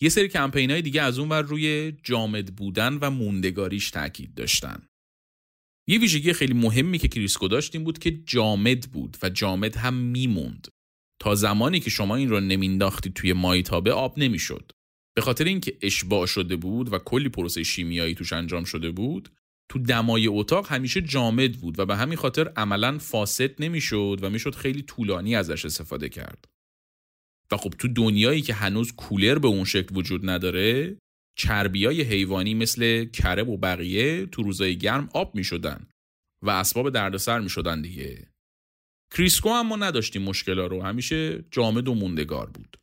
یه 0.00 0.08
سری 0.08 0.28
کمپین 0.28 0.70
های 0.70 0.82
دیگه 0.82 1.02
از 1.02 1.18
اون 1.18 1.28
ور 1.28 1.42
روی 1.42 1.92
جامد 2.02 2.56
بودن 2.56 2.94
و 2.94 3.10
موندگاریش 3.10 3.90
تاکید 3.90 4.34
داشتن. 4.34 4.88
یه 5.88 5.98
ویژگی 5.98 6.32
خیلی 6.32 6.54
مهمی 6.54 6.98
که 6.98 7.08
Crisco 7.08 7.48
داشت 7.48 7.74
این 7.74 7.84
بود 7.84 7.98
که 7.98 8.10
جامد 8.10 8.80
بود 8.80 9.16
و 9.22 9.30
جامد 9.30 9.76
هم 9.76 9.94
میموند. 9.94 10.68
تا 11.20 11.34
زمانی 11.34 11.80
که 11.80 11.90
شما 11.90 12.16
این 12.16 12.28
رو 12.28 12.40
نمینداختید 12.40 13.12
توی 13.14 13.32
مایتابه 13.32 13.92
آب 13.92 14.18
نمی‌شد. 14.18 14.72
به 15.16 15.22
خاطر 15.22 15.44
اینکه 15.44 15.78
اشباع 15.82 16.26
شده 16.26 16.56
بود 16.56 16.92
و 16.92 16.98
کلی 16.98 17.28
پروسه 17.28 17.62
شیمیایی 17.62 18.14
توش 18.14 18.32
انجام 18.32 18.64
شده 18.64 18.90
بود 18.90 19.28
تو 19.68 19.78
دمای 19.78 20.26
اتاق 20.26 20.72
همیشه 20.72 21.00
جامد 21.00 21.52
بود 21.52 21.78
و 21.78 21.86
به 21.86 21.96
همین 21.96 22.16
خاطر 22.16 22.52
عملا 22.56 22.98
فاسد 22.98 23.62
نمی‌شد 23.62 24.18
و 24.22 24.30
می‌شد 24.30 24.54
خیلی 24.54 24.82
طولانی 24.82 25.36
ازش 25.36 25.64
استفاده 25.64 26.08
کرد. 26.08 26.44
و 27.52 27.56
خب 27.56 27.74
تو 27.78 27.88
دنیایی 27.88 28.42
که 28.42 28.54
هنوز 28.54 28.92
کولر 28.92 29.38
به 29.38 29.48
اون 29.48 29.64
شکل 29.64 29.96
وجود 29.96 30.30
نداره 30.30 30.98
چربیای 31.38 32.02
حیوانی 32.02 32.54
مثل 32.54 33.04
کرب 33.04 33.48
و 33.48 33.56
بقیه 33.56 34.26
تو 34.26 34.42
روزای 34.42 34.78
گرم 34.78 35.08
آب 35.14 35.34
می 35.34 35.44
شدن 35.44 35.86
و 36.44 36.50
اسباب 36.50 36.90
دردسر 36.90 37.40
می 37.40 37.50
شدن 37.50 37.82
دیگه. 37.82 38.28
Crisco 39.14 39.50
اما 39.50 39.66
نداشت 39.66 39.76
این 39.76 40.22
مشکلا 40.22 40.66
رو 40.66 40.82
همیشه 40.82 41.44
جامد 41.50 41.88
و 41.88 41.94
موندگار 41.94 42.50
بود. 42.50 42.76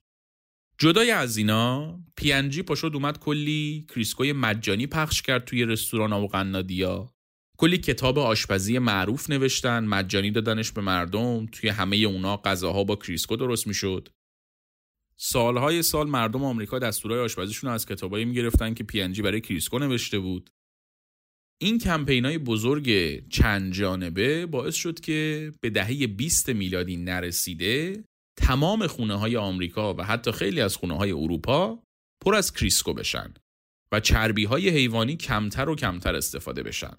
جدای 0.78 1.12
از 1.12 1.38
اینا 1.38 2.00
پینجی 2.16 2.62
پاشد 2.62 2.92
اومد 2.94 3.20
کلی 3.20 3.86
Crisco 3.90 4.27
ی 4.27 4.34
مجانی 4.34 4.88
پخش 4.88 5.22
کرد 5.22 5.46
توی 5.46 5.66
رستوران 5.66 6.14
و 6.14 6.28
قنادیا 6.28 7.10
کلی 7.58 7.78
کتاب 7.78 8.20
آشپزی 8.20 8.80
معروف 8.80 9.30
نوشتن 9.30 9.86
مجانی 9.86 10.32
دادنش 10.32 10.72
به 10.72 10.82
مردم 10.82 11.46
توی 11.46 11.70
همه 11.70 11.98
اونا 11.98 12.38
غذاها 12.38 12.84
با 12.84 12.96
Crisco 12.96 13.36
درست 13.36 13.68
می‌شد. 13.68 14.10
سالهای 15.26 15.84
سال 15.84 16.10
مردم 16.10 16.44
آمریکا 16.44 16.80
دستورهای 16.80 17.22
آشپزیشون 17.22 17.70
از 17.70 17.86
کتابایی 17.86 18.26
می‌گرفتن 18.26 18.74
که 18.74 18.84
P&G 18.84 19.22
برای 19.22 19.42
Crisco 19.42 19.80
نوشته 19.80 20.20
بود 20.20 20.50
این 21.62 21.80
کمپین 21.80 22.26
های 22.26 22.38
بزرگ 22.38 23.20
چند 23.30 23.74
جانبه 23.74 24.46
باعث 24.46 24.76
شد 24.76 25.00
که 25.00 25.52
به 25.62 25.70
دهه 25.70 26.08
20 26.08 26.50
میلادی 26.50 26.98
نرسیده 26.98 28.04
تمام 28.38 28.88
خونه 28.88 29.16
های 29.16 29.38
آمریکا 29.38 29.94
و 29.94 30.04
حتی 30.04 30.32
خیلی 30.32 30.62
از 30.62 30.76
خونه 30.76 30.98
های 30.98 31.12
اروپا 31.12 31.84
پر 32.26 32.36
از 32.36 32.54
Crisco 32.54 32.94
بشن 32.94 33.34
و 33.92 34.00
چربی 34.00 34.46
های 34.46 34.70
حیوانی 34.70 35.16
کمتر 35.16 35.70
و 35.70 35.76
کمتر 35.76 36.16
استفاده 36.16 36.64
بشن. 36.64 36.96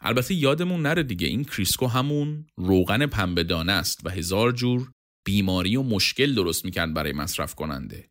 البته 0.00 0.34
یادمون 0.34 0.82
نره 0.82 1.02
دیگه 1.02 1.26
این 1.26 1.44
Crisco 1.44 1.86
همون 1.86 2.46
روغن 2.56 3.06
پنبه 3.06 3.56
است 3.56 4.06
و 4.06 4.10
هزار 4.10 4.52
جور 4.52 4.93
بیماری 5.24 5.76
و 5.76 5.82
مشکل 5.82 6.34
درست 6.34 6.64
می‌کرد 6.64 6.94
برای 6.94 7.12
مصرف 7.12 7.54
کننده. 7.54 8.08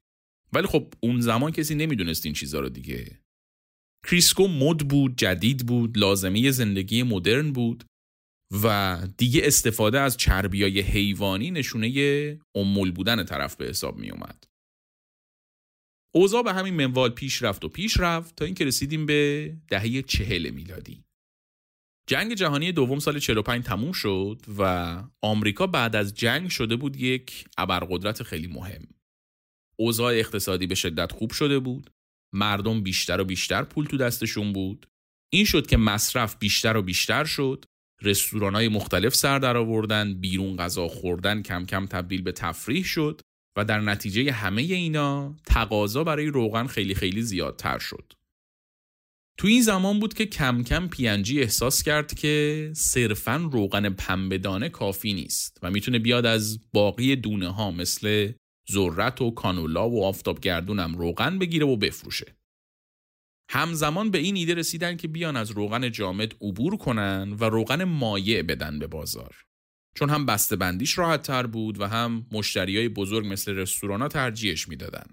ولی 0.54 0.68
خب 0.68 0.94
اون 1.00 1.22
زمان 1.22 1.52
کسی 1.52 1.76
نمی‌دونست 1.76 2.26
این 2.26 2.36
چیزها 2.36 2.60
رو 2.60 2.70
دیگه. 2.70 3.20
کریسکو 4.08 4.48
مد 4.48 4.78
بود، 4.78 5.18
جدید 5.18 5.66
بود، 5.66 5.98
لازمه 5.98 6.52
زندگی 6.52 7.04
مدرن 7.04 7.52
بود 7.52 7.84
و 8.64 8.98
دیگه 9.18 9.42
استفاده 9.44 10.00
از 10.00 10.18
چربیای 10.18 10.80
حیوانی 10.82 11.52
نشونه 11.52 12.40
امول 12.56 12.92
بودن 12.92 13.24
طرف 13.24 13.56
به 13.56 13.66
حساب 13.66 13.98
می 13.98 14.12
اومد. 14.12 14.44
اوضاع 16.16 16.44
به 16.44 16.54
همین 16.54 16.74
منوال 16.74 17.10
پیش 17.10 17.42
رفت 17.42 17.66
و 17.66 17.70
پیش 17.70 18.00
رفت 18.00 18.36
تا 18.36 18.46
اینکه 18.46 18.66
رسیدیم 18.66 19.06
به 19.06 19.54
دهه 19.68 20.02
چهل 20.02 20.50
میلادی. 20.50 21.04
جنگ 22.08 22.34
جهانی 22.34 22.72
دوم 22.72 23.00
سال 23.00 23.20
45 23.20 23.64
تموم 23.64 23.92
شد 23.92 24.42
و 24.58 25.04
آمریکا 25.22 25.68
بعد 25.68 25.96
از 25.96 26.14
جنگ 26.14 26.50
شده 26.50 26.76
بود 26.76 26.96
یک 26.96 27.46
ابرقدرت 27.58 28.24
خیلی 28.24 28.48
مهم. 28.48 28.88
اوضاع 29.76 30.14
اقتصادی 30.14 30.68
به 30.68 30.76
شدت 30.76 31.12
خوب 31.12 31.32
شده 31.32 31.60
بود. 31.60 31.90
مردم 32.34 32.84
بیشتر 32.84 33.22
و 33.22 33.26
بیشتر 33.26 33.64
پول 33.64 33.86
تو 33.86 33.98
دستشون 33.98 34.54
بود. 34.54 34.88
این 35.34 35.46
شد 35.46 35.68
که 35.68 35.78
مصرف 35.78 36.36
بیشتر 36.40 36.78
و 36.78 36.82
بیشتر 36.82 37.26
شد 37.26 37.66
رستوران 38.02 38.56
های 38.56 38.68
مختلف 38.68 39.16
سر 39.16 39.40
در 39.40 39.58
آوردن 39.58 40.14
بیرون 40.14 40.58
غذا 40.58 40.88
خوردن 40.88 41.42
کم 41.42 41.66
کم 41.66 41.86
تبدیل 41.86 42.22
به 42.22 42.32
تفریح 42.32 42.84
شد 42.84 43.22
و 43.58 43.66
در 43.66 43.80
نتیجه 43.80 44.32
همه 44.32 44.62
اینا 44.62 45.36
تقاضا 45.46 46.04
برای 46.04 46.26
روغن 46.26 46.68
خیلی 46.68 46.96
خیلی 46.96 47.22
زیادتر 47.22 47.80
شد 47.80 48.14
تو 49.38 49.48
این 49.48 49.62
زمان 49.62 50.00
بود 50.00 50.14
که 50.14 50.26
کم 50.26 50.64
کم 50.64 50.88
پینجی 50.88 51.42
احساس 51.42 51.84
کرد 51.84 52.14
که 52.14 52.72
صرفا 52.76 53.50
روغن 53.52 53.90
پنبهدانه 53.90 54.70
کافی 54.70 55.14
نیست 55.14 55.60
و 55.64 55.72
می‌تونه 55.72 56.00
بیاد 56.00 56.26
از 56.26 56.60
باقی 56.74 57.16
دونه 57.16 57.54
ها 57.54 57.72
مثل 57.72 58.32
ذرت 58.72 59.22
و 59.22 59.32
کانولا 59.32 59.90
و 59.90 60.04
آفتابگردونم 60.04 60.96
روغن 60.96 61.40
بگیره 61.40 61.66
و 61.66 61.76
بفروشه 61.76 62.36
همزمان 63.50 64.12
به 64.12 64.18
این 64.18 64.36
ایده 64.36 64.54
رسیدن 64.54 64.98
که 64.98 65.08
بیان 65.08 65.38
از 65.38 65.52
روغن 65.52 65.92
جامد 65.92 66.36
عبور 66.42 66.78
کنن 66.78 67.38
و 67.40 67.44
روغن 67.44 67.84
مایع 67.84 68.42
بدن 68.42 68.80
به 68.80 68.88
بازار. 68.88 69.36
چون 69.96 70.10
هم 70.10 70.26
بسته 70.26 70.56
بندیش 70.56 70.98
راحت 70.98 71.22
تر 71.22 71.48
بود 71.48 71.82
و 71.82 71.88
هم 71.88 72.26
مشتری 72.32 72.78
های 72.78 72.90
بزرگ 72.90 73.28
مثل 73.28 73.56
رستوران 73.56 74.02
ها 74.02 74.08
ترجیحش 74.08 74.68
می‌دادن. 74.68 75.06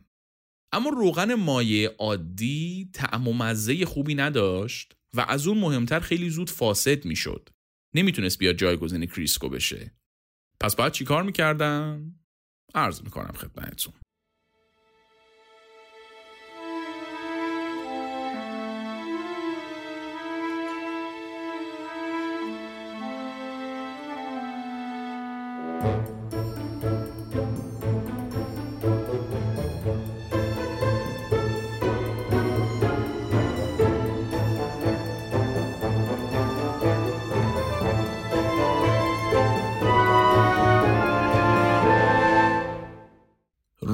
اما 0.73 0.91
روغن 0.91 1.35
مایع 1.35 1.91
عادی 1.99 2.91
طعم 2.93 3.29
و 3.29 3.33
مزه 3.33 3.87
خوبی 3.87 4.15
نداشت 4.15 4.97
و 5.15 5.21
از 5.21 5.47
اون 5.47 5.59
مهمتر 5.59 6.01
خیلی 6.01 6.31
زود 6.31 6.51
فاسد 6.51 7.05
می‌شد. 7.05 7.49
نمی‌تونست 7.95 8.39
بیاد 8.39 8.57
جایگزین 8.57 9.07
کریسکو 9.07 9.49
بشه. 9.49 9.95
پس 10.61 10.77
باید 10.77 10.93
چیکار 10.93 11.23
می‌کردن؟ 11.23 12.15
عرض 12.75 13.03
می‌کنم 13.03 13.33
خدمتتون. 13.33 13.95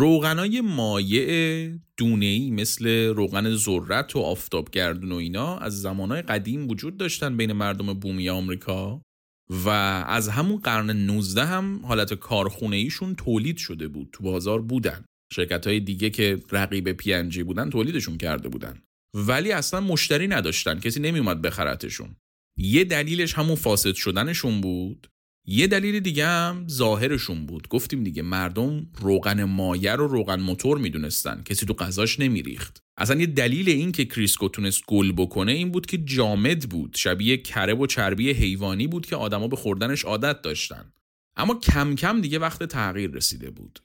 روغنای 0.06 0.60
مایع 0.60 1.70
دونه 1.96 2.26
ای 2.26 2.50
مثل 2.50 3.06
روغن 3.06 3.54
ذرت 3.54 4.16
و 4.16 4.18
آفتابگردون 4.18 5.12
و 5.12 5.14
اینا 5.14 5.58
از 5.58 5.80
زمانهای 5.82 6.22
قدیم 6.22 6.68
وجود 6.68 6.96
داشتن 6.96 7.36
بین 7.36 7.52
مردم 7.52 7.94
بومی 7.94 8.28
آمریکا 8.28 9.02
و 9.50 9.68
از 10.08 10.28
همون 10.28 10.56
قرن 10.56 10.90
19 10.90 11.44
هم 11.44 11.80
حالت 11.86 12.14
کارخونه 12.14 12.76
ایشون 12.76 13.14
تولید 13.14 13.56
شده 13.56 13.88
بود 13.88 14.08
تو 14.12 14.22
بازار 14.24 14.62
بودن. 14.62 15.04
شرکت 15.32 15.66
های 15.66 15.80
دیگه 15.80 16.10
که 16.10 16.42
رقیب 16.52 16.92
پی 16.92 17.42
بودن 17.42 17.70
تولیدشون 17.70 18.18
کرده 18.18 18.48
بودن. 18.48 18.82
ولی 19.14 19.52
اصلا 19.52 19.80
مشتری 19.80 20.28
نداشتن 20.28 20.80
کسی 20.80 21.00
نمیومد 21.00 21.42
بخرتشون. 21.42 22.16
یه 22.58 22.84
دلیلش 22.84 23.34
همون 23.34 23.56
فاسد 23.56 23.94
شدنشون 23.94 24.60
بود. 24.60 25.06
یه 25.48 25.66
دلیل 25.66 26.00
دیگه 26.00 26.26
هم 26.26 26.66
ظاهرشون 26.68 27.46
بود. 27.46 27.68
گفتیم 27.68 28.04
دیگه 28.04 28.22
مردم 28.22 28.86
روغن 29.00 29.44
مایع 29.44 29.92
رو 29.92 30.08
روغن 30.08 30.40
موتور 30.40 30.78
می‌دونستن. 30.78 31.42
کسی 31.42 31.66
تو 31.66 31.74
غذاش 31.74 32.20
نمیریخت. 32.20 32.82
اصلا 32.96 33.20
یه 33.20 33.26
دلیل 33.26 33.68
این 33.68 33.92
که 33.92 34.04
Crisco 34.04 34.48
تونست 34.48 34.82
گل 34.86 35.12
بکنه 35.12 35.52
این 35.52 35.70
بود 35.70 35.86
که 35.86 35.98
جامد 35.98 36.68
بود. 36.68 36.94
شبیه 36.96 37.36
کره 37.36 37.80
و 37.80 37.86
چربی 37.86 38.30
حیوانی 38.30 38.86
بود 38.86 39.06
که 39.06 39.16
آدما 39.16 39.48
به 39.48 39.56
خوردنش 39.56 40.04
عادت 40.04 40.42
داشتن. 40.42 40.92
اما 41.36 41.54
کم 41.54 41.94
کم 41.94 42.20
دیگه 42.20 42.38
وقت 42.38 42.62
تغییر 42.62 43.10
رسیده 43.10 43.50
بود. 43.50 43.80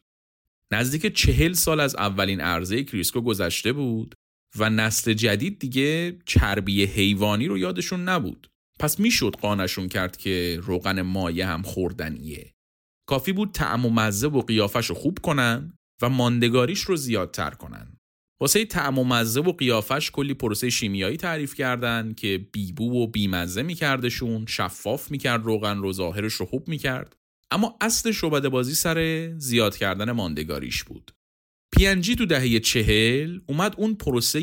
نزدیک 0.71 1.15
چهل 1.15 1.53
سال 1.53 1.79
از 1.79 1.95
اولین 1.95 2.39
عرضه 2.41 2.83
Crisco 2.83 3.21
گذشته 3.21 3.73
بود 3.73 4.15
و 4.59 4.69
نسل 4.69 5.13
جدید 5.13 5.59
دیگه 5.59 6.17
چربی 6.25 6.83
حیوانی 6.85 7.47
رو 7.47 7.57
یادشون 7.57 8.03
نبود. 8.03 8.47
پس 8.81 8.99
می‌شد 8.99 9.35
قانشون 9.41 9.87
کرد 9.87 10.17
که 10.17 10.59
روغن 10.63 11.01
مایه 11.01 11.47
هم 11.47 11.61
خوردنیه. 11.61 12.53
کافی 13.09 13.31
بود 13.31 13.51
طعم 13.51 13.85
و 13.85 13.89
مزه 13.89 14.27
و 14.27 14.41
قیافش 14.41 14.85
رو 14.85 14.95
خوب 14.95 15.19
کنن 15.19 15.73
و 16.01 16.09
ماندگاریش 16.09 16.79
رو 16.79 16.95
زیادتر 16.95 17.49
کنن. 17.49 17.97
واسه 18.41 18.65
طعم 18.65 18.99
و 18.99 19.03
مزه 19.03 19.41
و 19.41 19.51
قیافش 19.51 20.11
کلی 20.11 20.33
پروسه 20.33 20.69
شیمیایی 20.69 21.17
تعریف 21.17 21.55
کردن 21.55 22.13
که 22.13 22.47
بیبو 22.51 23.03
و 23.03 23.07
بیمزه 23.07 23.63
میکردشون 23.63 24.45
شفاف 24.45 25.11
می‌کرد 25.11 25.45
روغن 25.45 25.77
رو 25.77 25.93
ظاهرش 25.93 26.33
رو 26.33 26.45
خوب 26.45 26.67
می‌کرد. 26.67 27.15
اما 27.51 27.77
اصل 27.81 28.11
شعبده 28.11 28.49
بازی 28.49 28.75
سر 28.75 29.29
زیاد 29.37 29.77
کردن 29.77 30.11
ماندگاریش 30.11 30.83
بود. 30.83 31.11
PNG 31.75 32.15
تو 32.15 32.25
دهه 32.25 32.59
چهل 32.59 33.39
اومد 33.47 33.75
اون 33.77 33.95
پروسه 33.95 34.39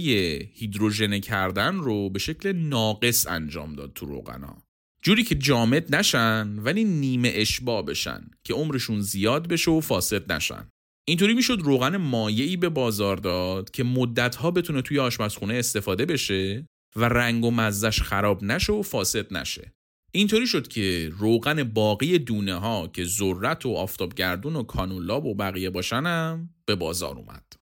هیدروژن 0.54 1.18
کردن 1.18 1.76
رو 1.76 2.10
به 2.10 2.18
شکل 2.18 2.52
ناقص 2.52 3.26
انجام 3.26 3.74
داد 3.74 3.92
تو 3.94 4.06
روغنا. 4.06 4.62
جوری 5.02 5.24
که 5.24 5.34
جامد 5.34 5.94
نشن 5.94 6.58
ولی 6.58 6.84
نیمه 6.84 7.32
اشباع 7.34 7.82
بشن 7.82 8.30
که 8.44 8.54
عمرشون 8.54 9.00
زیاد 9.00 9.48
بشه 9.48 9.70
و 9.70 9.80
فاسد 9.80 10.32
نشن. 10.32 10.68
اینطوری 11.08 11.34
می‌شد 11.34 11.58
روغن 11.62 11.96
مایعی 11.96 12.56
به 12.56 12.68
بازار 12.68 13.16
داد 13.16 13.70
که 13.70 13.84
مدتها 13.84 14.50
بتونه 14.50 14.82
توی 14.82 14.98
آشپزخونه 14.98 15.54
استفاده 15.54 16.06
بشه 16.06 16.66
و 16.96 17.04
رنگ 17.04 17.44
و 17.44 17.50
مزش 17.50 18.02
خراب 18.02 18.44
نشه 18.44 18.72
و 18.72 18.82
فاسد 18.82 19.36
نشه. 19.36 19.72
اینطوری 20.18 20.46
شد 20.46 20.68
که 20.68 21.11
روغن 21.12 21.62
باقی 21.62 22.18
دونه 22.18 22.54
ها 22.54 22.88
که 22.88 23.04
ذرت 23.04 23.66
و 23.66 23.74
آفتابگردون 23.74 24.57
و 24.57 24.62
کانولاب 24.62 25.26
و 25.26 25.35
بقیه 25.35 25.70
باشنم 25.70 26.54
به 26.66 26.74
بازار 26.74 27.16
اومد. 27.16 27.52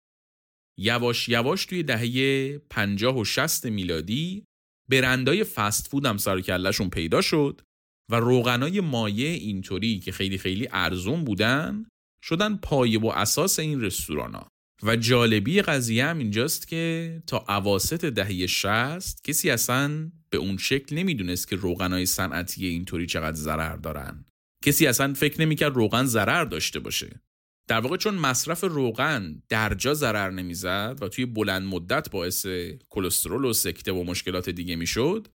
یواش 0.78 1.28
یواش 1.28 1.66
توی 1.66 1.82
دهه 1.82 2.58
50 2.58 3.18
و 3.18 3.24
60 3.24 3.66
میلادی 3.66 4.44
برندای 4.90 5.44
فست 5.44 5.88
فود 5.88 6.06
هم 6.06 6.16
سر 6.16 6.40
کلشون 6.40 6.90
پیدا 6.90 7.20
شد 7.20 7.60
و 8.10 8.16
روغنای 8.16 8.80
مایع 8.80 9.30
اینطوری 9.30 9.98
که 9.98 10.12
خیلی 10.12 10.38
خیلی 10.38 10.68
ارزون 10.72 11.24
بودن 11.24 11.86
شدن 12.22 12.56
پایه 12.56 13.00
و 13.00 13.06
اساس 13.06 13.58
این 13.58 13.80
رستوران 13.80 14.34
ها. 14.34 14.48
و 14.82 14.96
جالبی 14.96 15.62
قضیه 15.62 16.06
هم 16.06 16.18
اینجاست 16.18 16.68
که 16.68 17.22
تا 17.26 17.44
عواست 17.48 18.04
دهه 18.04 18.46
60 18.46 19.24
کسی 19.24 19.50
اصلا 19.50 20.10
به 20.36 20.42
اون 20.42 20.56
شکل 20.56 20.96
نمی‌دونست 20.96 21.48
که 21.48 21.56
روغنای 21.56 22.06
صنعتی 22.06 22.66
اینطوری 22.66 23.06
چقدر 23.06 23.36
ضرر 23.36 23.76
دارن. 23.76 24.24
کسی 24.64 24.86
اصلا 24.86 25.14
فکر 25.14 25.40
نمی‌کرد 25.40 25.74
روغن 25.74 26.04
ضرر 26.04 26.44
داشته 26.44 26.80
باشه. 26.80 27.20
در 27.68 27.80
واقع 27.80 27.96
چون 27.96 28.14
مصرف 28.14 28.64
روغن 28.64 29.42
درجا 29.48 29.94
ضرر 29.94 30.30
نمی‌زد 30.30 30.98
و 31.00 31.08
توی 31.08 31.26
بلند 31.26 31.62
مدت 31.62 32.10
باعث 32.10 32.46
کلسترول 32.90 33.44
و 33.44 33.52
سکته 33.52 33.92
و 33.92 34.04
مشکلات 34.04 34.50
دیگه 34.50 34.76
می‌شد 34.76 35.28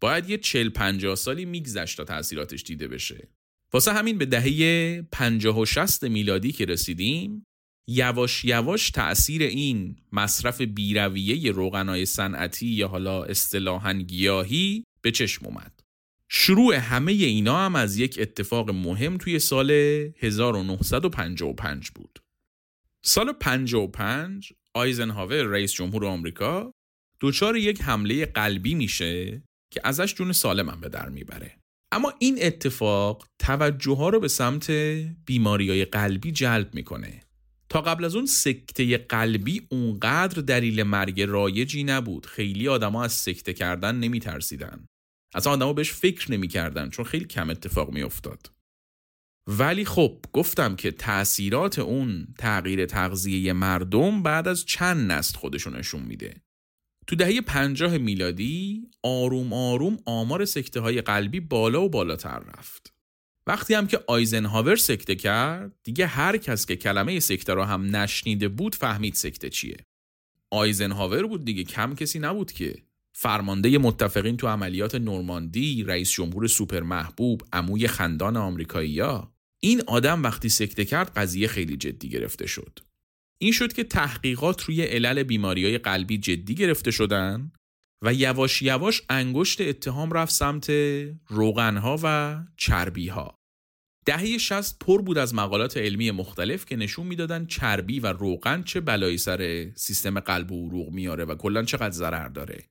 باید 0.00 0.30
یه 0.30 0.38
40 0.38 0.68
50 0.68 1.14
سالی 1.14 1.44
میگذشت 1.44 1.96
تا 1.96 2.04
تاثیراتش 2.04 2.62
دیده 2.62 2.88
بشه. 2.88 3.28
واسه 3.72 3.92
همین 3.92 4.18
به 4.18 4.26
دهه 4.26 5.02
50 5.12 5.58
و 5.58 5.64
60 5.64 6.04
میلادی 6.04 6.52
که 6.52 6.64
رسیدیم 6.64 7.46
یواش 7.88 8.44
یواش 8.44 8.90
تأثیر 8.90 9.42
این 9.42 9.96
مصرف 10.12 10.60
بیرویه 10.60 11.52
روغنای 11.52 12.06
صنعتی 12.06 12.66
یا 12.66 12.88
حالا 12.88 13.24
اصطلاحا 13.24 13.92
گیاهی 13.92 14.84
به 15.02 15.10
چشم 15.10 15.46
اومد. 15.46 15.80
شروع 16.28 16.74
همه 16.74 17.12
اینا 17.12 17.58
هم 17.64 17.76
از 17.76 17.96
یک 17.96 18.18
اتفاق 18.20 18.70
مهم 18.70 19.18
توی 19.18 19.38
سال 19.38 19.70
1955 20.18 21.90
بود. 21.90 22.18
سال 23.04 23.32
55 23.32 24.52
آیزنهاور 24.74 25.42
رئیس 25.42 25.72
جمهور 25.72 26.06
آمریکا 26.06 26.72
دچار 27.20 27.56
یک 27.56 27.82
حمله 27.82 28.26
قلبی 28.26 28.74
میشه 28.74 29.42
که 29.70 29.80
ازش 29.84 30.14
جون 30.14 30.32
سالمم 30.32 30.80
به 30.80 30.88
در 30.88 31.08
می‌بره. 31.08 31.58
اما 31.92 32.12
این 32.18 32.38
اتفاق 32.40 33.26
توجه 33.38 33.96
ها 33.96 34.08
رو 34.08 34.20
به 34.20 34.28
سمت 34.28 34.70
بیماری 35.26 35.70
های 35.70 35.84
قلبی 35.84 36.32
جلب 36.32 36.74
می‌کنه 36.74 37.25
تا 37.68 37.80
قبل 37.80 38.04
از 38.04 38.14
اون 38.14 38.26
سکته 38.26 38.98
قلبی 38.98 39.66
اونقدر 39.70 40.42
دلیل 40.42 40.82
مرگ 40.82 41.20
رایجی 41.22 41.84
نبود. 41.84 42.26
خیلی 42.26 42.68
آدما 42.68 43.04
از 43.04 43.12
سکته 43.12 43.52
کردن 43.52 43.94
نمی 43.96 44.20
ترسیدن 44.20 44.86
اصلا 45.34 45.52
آدما 45.52 45.72
بهش 45.72 45.92
فکر 45.92 46.32
نمی‌کردن 46.32 46.90
چون 46.90 47.04
خیلی 47.04 47.24
کم 47.24 47.50
اتفاق 47.50 47.90
میافتاد. 47.90 48.52
ولی 49.48 49.84
خب 49.84 50.24
گفتم 50.32 50.76
که 50.76 50.90
تاثیرات 50.90 51.78
اون 51.78 52.26
تغییر 52.38 52.86
تغذیه 52.86 53.52
مردم 53.52 54.22
بعد 54.22 54.48
از 54.48 54.64
چند 54.64 55.12
نسل 55.12 55.38
خودشون 55.38 55.76
نشون 55.76 56.02
میده. 56.02 56.42
تو 57.06 57.16
دهه 57.16 57.40
پنجاه 57.40 57.98
میلادی 57.98 58.90
آروم 59.02 59.52
آروم 59.52 59.98
آمار 60.06 60.44
سکته 60.44 60.80
های 60.80 61.00
قلبی 61.00 61.40
بالا 61.40 61.82
و 61.82 61.88
بالاتر 61.88 62.38
رفت. 62.38 62.95
وقتی 63.48 63.74
هم 63.74 63.86
که 63.86 64.00
آیزنهاور 64.06 64.76
سکته 64.76 65.14
کرد 65.14 65.72
دیگه 65.84 66.06
هر 66.06 66.36
کس 66.36 66.66
که 66.66 66.76
کلمه 66.76 67.20
سکته 67.20 67.54
را 67.54 67.64
هم 67.64 67.96
نشنیده 67.96 68.48
بود 68.48 68.74
فهمید 68.74 69.14
سکته 69.14 69.50
چیه. 69.50 69.76
آیزنهاور 70.50 71.26
بود 71.26 71.44
دیگه 71.44 71.64
کم 71.64 71.94
کسی 71.94 72.18
نبود 72.18 72.52
که. 72.52 72.82
فرمانده 73.12 73.78
متفقین 73.78 74.36
تو 74.36 74.48
عملیات 74.48 74.94
نورماندی 74.94 75.84
رئیس 75.84 76.10
جمهور 76.10 76.46
سوپر 76.46 76.80
محبوب 76.80 77.42
عموی 77.52 77.88
خندان 77.88 78.36
آمریکایی‌ها. 78.36 79.34
این 79.60 79.82
آدم 79.86 80.22
وقتی 80.22 80.48
سکته 80.48 80.84
کرد 80.84 81.12
قضیه 81.16 81.48
خیلی 81.48 81.76
جدی 81.76 82.08
گرفته 82.08 82.46
شد. 82.46 82.78
این 83.38 83.52
شد 83.52 83.72
که 83.72 83.84
تحقیقات 83.84 84.62
روی 84.62 84.82
علل 84.82 85.22
بیماری 85.22 85.64
های 85.64 85.78
قلبی 85.78 86.18
جدی 86.18 86.54
گرفته 86.54 86.90
شدن 86.90 87.52
و 88.04 88.14
یواش 88.14 88.62
یواش 88.62 89.02
انگشت 89.10 89.60
اتهام 89.60 90.12
رفت 90.12 90.32
سمت 90.32 90.70
روغنها 91.28 92.00
و 92.02 92.38
چربیها. 92.56 93.35
دهه 94.06 94.38
60 94.38 94.78
پر 94.78 95.02
بود 95.02 95.18
از 95.18 95.34
مقالات 95.34 95.76
علمی 95.76 96.10
مختلف 96.10 96.64
که 96.64 96.76
نشون 96.76 97.06
می‌دادن 97.06 97.46
چربی 97.46 98.00
و 98.00 98.06
روغن 98.06 98.62
چه 98.62 98.80
بلایی 98.80 99.18
سر 99.18 99.70
سیستم 99.74 100.20
قلب 100.20 100.52
و 100.52 100.68
عروق 100.68 100.90
میاره 100.90 101.24
و 101.24 101.34
کلا 101.34 101.62
چقدر 101.62 101.90
ضرر 101.90 102.28
داره. 102.28 102.64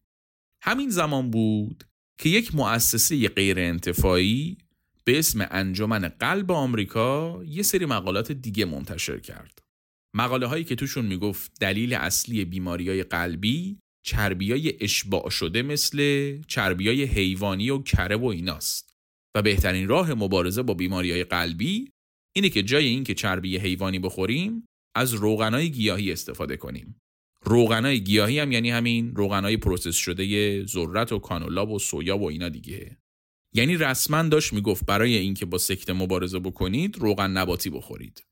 همین 0.61 0.89
زمان 0.89 1.31
بود 1.31 1.83
که 2.17 2.29
یک 2.29 2.55
مؤسسه 2.55 3.27
غیر 3.27 3.59
انتفاعی 3.59 4.57
به 5.03 5.19
اسم 5.19 5.47
انجمن 5.51 6.07
قلب 6.07 6.51
آمریکا 6.51 7.41
یه 7.45 7.63
سری 7.63 7.85
مقالات 7.85 8.31
دیگه 8.31 8.65
منتشر 8.65 9.19
کرد. 9.19 9.59
مقاله 10.13 10.45
هایی 10.45 10.63
که 10.63 10.75
توشون 10.75 11.05
می‌گفت 11.05 11.51
دلیل 11.59 11.93
اصلی 11.93 12.45
بیماری 12.45 12.89
های 12.89 13.03
قلبی 13.03 13.79
های 14.13 14.73
اشباع 14.81 15.29
شده 15.29 15.61
مثل 15.61 15.99
های 16.57 17.03
حیوانی 17.03 17.69
و 17.69 17.81
کره 17.81 18.15
و 18.15 18.25
ایناست 18.25 18.94
و 19.35 19.41
بهترین 19.41 19.87
راه 19.87 20.13
مبارزه 20.13 20.63
با 20.63 20.73
بیماری 20.73 21.11
های 21.11 21.23
قلبی 21.23 21.91
اینه 22.35 22.49
که 22.49 22.63
جای 22.63 22.85
اینکه 22.85 23.13
چربی 23.13 23.57
حیوانی 23.57 23.99
بخوریم 23.99 24.67
از 24.95 25.13
روغنای 25.13 25.71
گیاهی 25.71 26.11
استفاده 26.11 26.57
کنیم. 26.57 27.01
روغنای 27.43 28.03
گیاهی 28.03 28.39
هم 28.39 28.51
یعنی 28.51 28.71
همین 28.71 29.15
روغنای 29.15 29.57
process 29.57 29.95
شده 29.95 30.65
ذرت 30.65 31.11
و 31.11 31.19
کانولا 31.19 31.71
و 31.71 31.79
سویا 31.79 32.17
و 32.17 32.29
اینا 32.29 32.49
دیگه. 32.49 32.97
یعنی 33.53 33.77
رسما 33.77 34.23
داشت 34.23 34.53
می‌گفت 34.53 34.85
برای 34.85 35.17
اینکه 35.17 35.45
با 35.45 35.57
سکته 35.57 35.93
مبارزه 35.93 36.39
بکنید 36.39 36.97
روغن 36.97 37.31
نباتی 37.31 37.69
بخورید. 37.69 38.23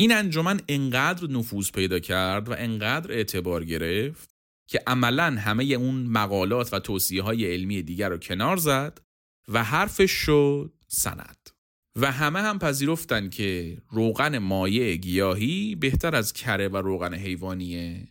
این 0.00 0.12
انجمن 0.12 0.60
انقدر 0.68 1.26
نفوذ 1.30 1.70
پیدا 1.70 1.98
کرد 1.98 2.48
و 2.48 2.54
انقدر 2.58 3.12
اعتبار 3.12 3.64
گرفت 3.64 4.30
که 4.68 4.82
عملا 4.86 5.36
همه 5.38 5.64
اون 5.64 5.94
مقالات 5.94 6.74
و 6.74 6.78
توصیه 6.78 7.22
های 7.22 7.52
علمی 7.52 7.82
دیگر 7.82 8.08
رو 8.08 8.18
کنار 8.18 8.56
زد 8.56 9.00
و 9.48 9.64
حرفش 9.64 10.10
شد 10.10 10.74
سند. 10.88 11.50
و 11.96 12.12
همه 12.12 12.40
هم 12.40 12.58
پذیرفتن 12.58 13.28
که 13.28 13.78
روغن 13.90 14.38
مایع 14.38 14.96
گیاهی 14.96 15.74
بهتر 15.74 16.16
از 16.16 16.32
کره 16.32 16.68
و 16.68 16.76
روغن 16.76 17.14
حیوانیه. 17.14 18.08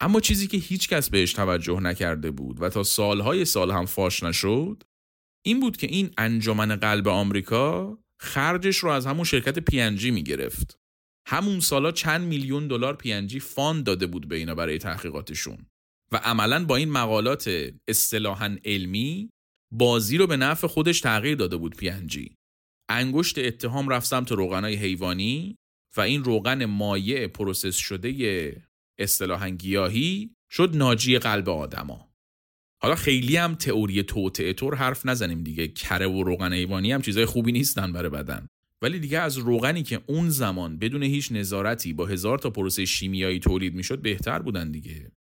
اما 0.00 0.20
چیزی 0.20 0.46
که 0.46 0.56
هیچ 0.56 0.88
کس 0.88 1.10
بهش 1.10 1.32
توجه 1.32 1.80
نکرده 1.80 2.30
بود 2.30 2.62
و 2.62 2.68
تا 2.68 2.82
سالهای 2.82 3.44
سال 3.44 3.70
هم 3.70 3.86
فاش 3.86 4.22
نشد 4.22 4.82
این 5.44 5.60
بود 5.60 5.76
که 5.76 5.86
این 5.86 6.10
انجمن 6.18 6.76
قلب 6.76 7.08
آمریکا 7.08 7.98
خرجش 8.20 8.76
رو 8.76 8.90
از 8.90 9.06
همون 9.06 9.24
شرکت 9.24 9.58
پی 9.58 10.10
می 10.10 10.22
گرفت 10.22 10.78
همون 11.26 11.60
سالا 11.60 11.92
چند 11.92 12.26
میلیون 12.26 12.68
دلار 12.68 12.96
پی 12.96 13.40
fund 13.40 13.84
داده 13.84 14.06
بود 14.06 14.28
به 14.28 14.36
اینا 14.36 14.54
برای 14.54 14.78
تحقیقاتشون. 14.78 15.66
و 16.12 16.16
عملا 16.16 16.64
با 16.64 16.76
این 16.76 16.90
مقالات 16.90 17.70
اصطلاحا 17.88 18.56
علمی 18.64 19.30
بازی 19.72 20.16
رو 20.16 20.26
به 20.26 20.36
نفع 20.36 20.66
خودش 20.66 21.00
تغییر 21.00 21.36
داده 21.36 21.56
بود 21.56 21.76
پی 21.76 21.92
انگشت 22.88 23.38
اتهام 23.38 23.88
رفت 23.88 24.06
سمت 24.06 24.32
روغنای 24.32 24.74
حیوانی 24.74 25.56
و 25.96 26.00
این 26.00 26.24
روغن 26.24 26.64
مایع 26.64 27.26
process 27.26 27.76
شده 27.76 28.62
اصطلاحا 28.98 29.48
گیاهی 29.48 30.30
شد 30.50 30.76
ناجی 30.76 31.18
قلب 31.18 31.48
آدما. 31.48 32.08
حالا 32.82 32.94
خیلی 32.94 33.36
هم 33.36 33.54
تئوری 33.54 34.02
توطئه 34.02 34.52
طور 34.52 34.74
حرف 34.74 35.06
نزنیم 35.06 35.42
دیگه. 35.42 35.68
کره 35.68 36.06
و 36.06 36.22
روغن 36.22 36.52
حیوانی 36.52 36.92
هم 36.92 37.02
چیزای 37.02 37.24
خوبی 37.24 37.52
نیستن 37.52 37.92
برای 37.92 38.10
بدن. 38.10 38.46
ولی 38.82 38.98
دیگه 38.98 39.18
از 39.18 39.38
روغنی 39.38 39.82
که 39.82 40.00
اون 40.06 40.30
زمان 40.30 40.78
بدون 40.78 41.02
هیچ 41.02 41.32
نظارتی 41.32 41.92
با 41.92 42.06
هزار 42.06 42.38
تا 42.38 42.50
پروسه 42.50 42.84
شیمیایی 42.84 43.38
تولید 43.38 43.74
می‌شد 43.74 44.02
بهتر 44.02 44.38
بودن 44.38 44.70
دیگه. 44.70 45.12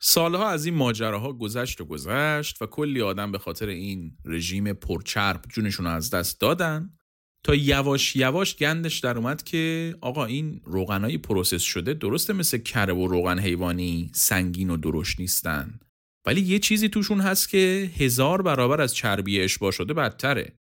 سالها 0.00 0.48
از 0.48 0.66
این 0.66 0.74
ماجراها 0.74 1.32
گذشت 1.32 1.80
و 1.80 1.84
گذشت 1.84 2.62
و 2.62 2.66
کلی 2.66 3.02
آدم 3.02 3.32
به 3.32 3.38
خاطر 3.38 3.68
این 3.68 4.16
رژیم 4.24 4.72
پرچرب 4.72 5.42
جونشون 5.48 5.86
از 5.86 6.10
دست 6.10 6.40
دادن 6.40 6.98
تا 7.44 7.54
یواش 7.54 8.16
یواش 8.16 8.56
گندش 8.56 8.98
در 8.98 9.16
اومد 9.18 9.42
که 9.42 9.94
آقا 10.00 10.24
این 10.24 10.60
روغنای 10.64 11.18
process 11.18 11.62
شده 11.62 11.94
درسته 11.94 12.32
مثل 12.32 12.58
کره 12.58 12.92
و 12.92 13.06
روغن 13.06 13.38
حیوانی 13.38 14.10
سنگین 14.14 14.70
و 14.70 14.76
درشت 14.76 15.20
نیستن 15.20 15.80
ولی 16.26 16.40
یه 16.40 16.58
چیزی 16.58 16.88
توشون 16.88 17.20
هست 17.20 17.48
که 17.48 17.90
هزار 17.96 18.42
برابر 18.42 18.80
از 18.80 18.94
چربی 18.94 19.40
اشباع 19.40 19.70
شده 19.70 19.94
بدتره. 19.94 20.56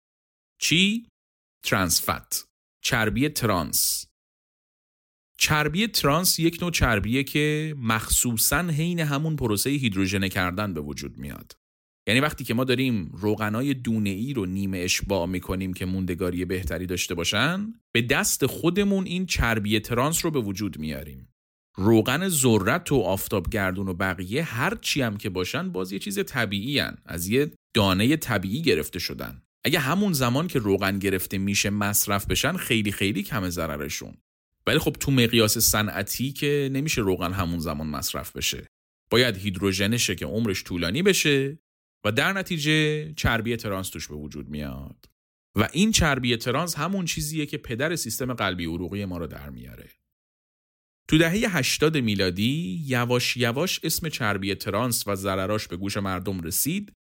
چی؟ 0.62 1.08
trans 1.66 2.17
fat 2.17 2.48
چربی 2.84 3.30
ترانس. 3.30 4.06
چربی 5.44 5.88
ترانس 5.88 6.40
یک 6.40 6.58
نوع 6.62 6.72
چربیه 6.72 7.24
که 7.24 7.76
مخصوصا 7.78 8.62
حین 8.62 9.00
همون 9.00 9.36
پروسه 9.36 9.70
هیدروژنه 9.70 10.30
کردن 10.30 10.74
به 10.74 10.82
وجود 10.82 11.18
میاد. 11.18 11.52
یعنی 12.08 12.20
وقتی 12.20 12.44
که 12.44 12.54
ما 12.54 12.64
داریم 12.64 13.12
روغنای 13.14 13.74
دونه 13.74 14.10
ای 14.10 14.34
رو 14.34 14.46
نیمه 14.46 14.78
اشباع 14.78 15.26
می‌کنیم 15.26 15.74
که 15.74 15.86
موندگاری 15.86 16.46
بهتری 16.46 16.86
داشته 16.86 17.16
باشن 17.16 17.74
به 17.92 18.02
دست 18.02 18.46
خودمون 18.46 19.06
این 19.06 19.26
چربی 19.26 19.80
ترانس 19.80 20.26
رو 20.26 20.32
به 20.32 20.40
وجود 20.40 20.80
میاریم. 20.80 21.34
روغن 21.76 22.30
ذرت 22.30 22.92
و 22.92 22.96
آفتابگردون 22.96 23.88
و 23.88 23.94
بقیه 23.94 24.44
هر 24.44 24.76
چی 24.82 25.02
هم 25.02 25.18
که 25.18 25.30
باشن 25.30 25.72
باز 25.72 25.92
یه 25.92 26.00
چیز 26.00 26.20
طبیعی 26.20 26.80
هن. 26.80 26.98
از 27.06 27.28
یه 27.28 27.52
دانه 27.76 28.18
طبیعی 28.18 28.62
گرفته 28.62 29.00
شدن. 29.00 29.42
اگه 29.66 29.80
همون 29.80 30.14
زمان 30.14 30.48
که 30.48 30.60
روغن 30.60 31.00
گرفته 31.00 31.38
میشه 31.38 31.70
مصرف 31.70 32.26
بشن 32.28 32.58
خیلی 32.58 32.92
خیلی 32.92 33.24
کم 33.24 33.50
ضررشون. 33.50 34.14
ولی 34.68 34.80
خب 34.80 34.96
تو 35.00 35.12
مقیاس 35.12 35.58
صنعتی 35.58 36.32
که 36.32 36.70
نمیشه 36.72 37.02
روغن 37.02 37.34
همون 37.34 37.60
زمان 37.60 37.88
مصرف 37.88 38.36
بشه. 38.36 38.68
باید 39.12 39.38
هیدروژنشه 39.38 40.16
که 40.16 40.26
عمرش 40.26 40.64
طولانی 40.64 41.04
بشه 41.04 41.60
و 42.06 42.12
در 42.12 42.34
نتیجه 42.34 43.14
چربی 43.14 43.56
ترانس 43.56 43.90
توش 43.90 44.08
به 44.08 44.16
وجود 44.16 44.50
میاد. 44.50 45.06
و 45.58 45.70
این 45.74 45.92
چربی 45.92 46.38
ترانس 46.38 46.76
همون 46.76 47.06
چیزیه 47.06 47.46
که 47.46 47.58
پدر 47.58 47.96
سیستم 47.96 48.34
قلبی 48.34 48.66
عروقی 48.66 49.06
ما 49.06 49.18
رو 49.18 49.28
در 49.28 49.50
میاره. 49.50 49.90
تو 51.08 51.18
دهه 51.18 51.58
80 51.58 51.98
میلادی 51.98 52.84
یواش 52.86 53.38
یواش 53.38 53.80
اسم 53.84 54.10
چربی 54.10 54.56
ترانس 54.56 55.08
و 55.08 55.16
ضرراش 55.16 55.68
به 55.68 55.78
گوش 55.78 55.98
مردم 55.98 56.42
رسید 56.42 56.94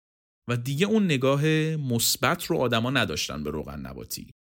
و 0.50 0.58
دیگه 0.58 0.86
اون 0.86 1.06
نگاه 1.06 1.46
مثبت 1.76 2.46
رو 2.46 2.58
آدما 2.58 2.92
نداشتن 2.92 3.44
به 3.44 3.50
روغن 3.50 3.80
نباتی. 3.80 4.32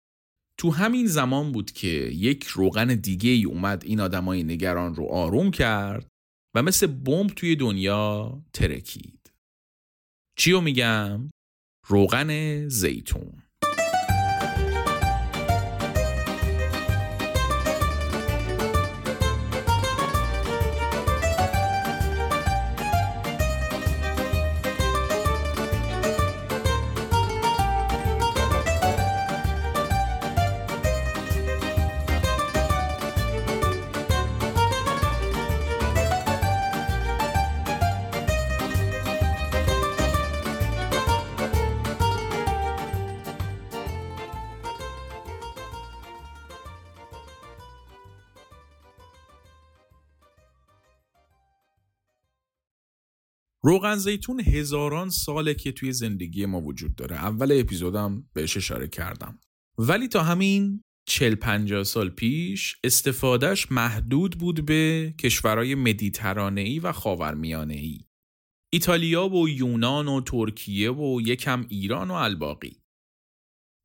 تو 0.61 0.71
همین 0.71 1.07
زمان 1.07 1.53
بود 1.53 1.71
که 1.71 1.89
یک 2.13 2.45
روغن 2.45 2.87
دیگه 2.95 3.31
ای 3.31 3.45
اومد 3.45 3.85
این 3.85 4.01
آدمای 4.01 4.43
نگران 4.43 4.95
رو 4.95 5.07
آروم 5.07 5.51
کرد 5.51 6.07
و 6.55 6.63
مثل 6.63 6.87
بمب 6.87 7.31
توی 7.31 7.57
دنیا 7.57 8.43
ترکید 8.53 9.33
چیو 10.39 10.61
میگم؟ 10.61 11.31
روغن 11.87 12.69
زیتون 12.69 13.43
روغن 53.71 53.97
زیتون 53.97 54.41
هزاران 54.41 55.11
ساله 55.11 55.55
که 55.55 55.73
توی 55.73 55.93
زندگی 55.93 56.47
ما 56.47 56.61
وجود 56.61 56.95
داره. 56.95 57.17
اول 57.17 57.61
اپیزودم 57.61 58.29
بهش 58.33 58.57
اشاره 58.57 58.89
کردم. 58.89 59.39
ولی 59.79 60.09
تا 60.09 60.23
همین 60.23 60.83
40 61.09 61.35
50 61.35 61.85
سال 61.85 62.09
پیش 62.09 62.77
استفادهش 62.85 63.73
محدود 63.73 64.39
بود 64.39 64.67
به 64.67 65.15
کشورهای 65.19 65.75
مدیترانه‌ای 65.75 66.79
و 66.79 66.93
خاورمیانه‌ای. 66.93 68.01
ایتالیا 68.73 69.29
و 69.29 69.49
یونان 69.49 70.09
و 70.09 70.21
ترکیه 70.21 70.93
و 70.93 71.21
یکم 71.21 71.67
ایران 71.69 72.11
و 72.11 72.15
الباقی. 72.15 72.77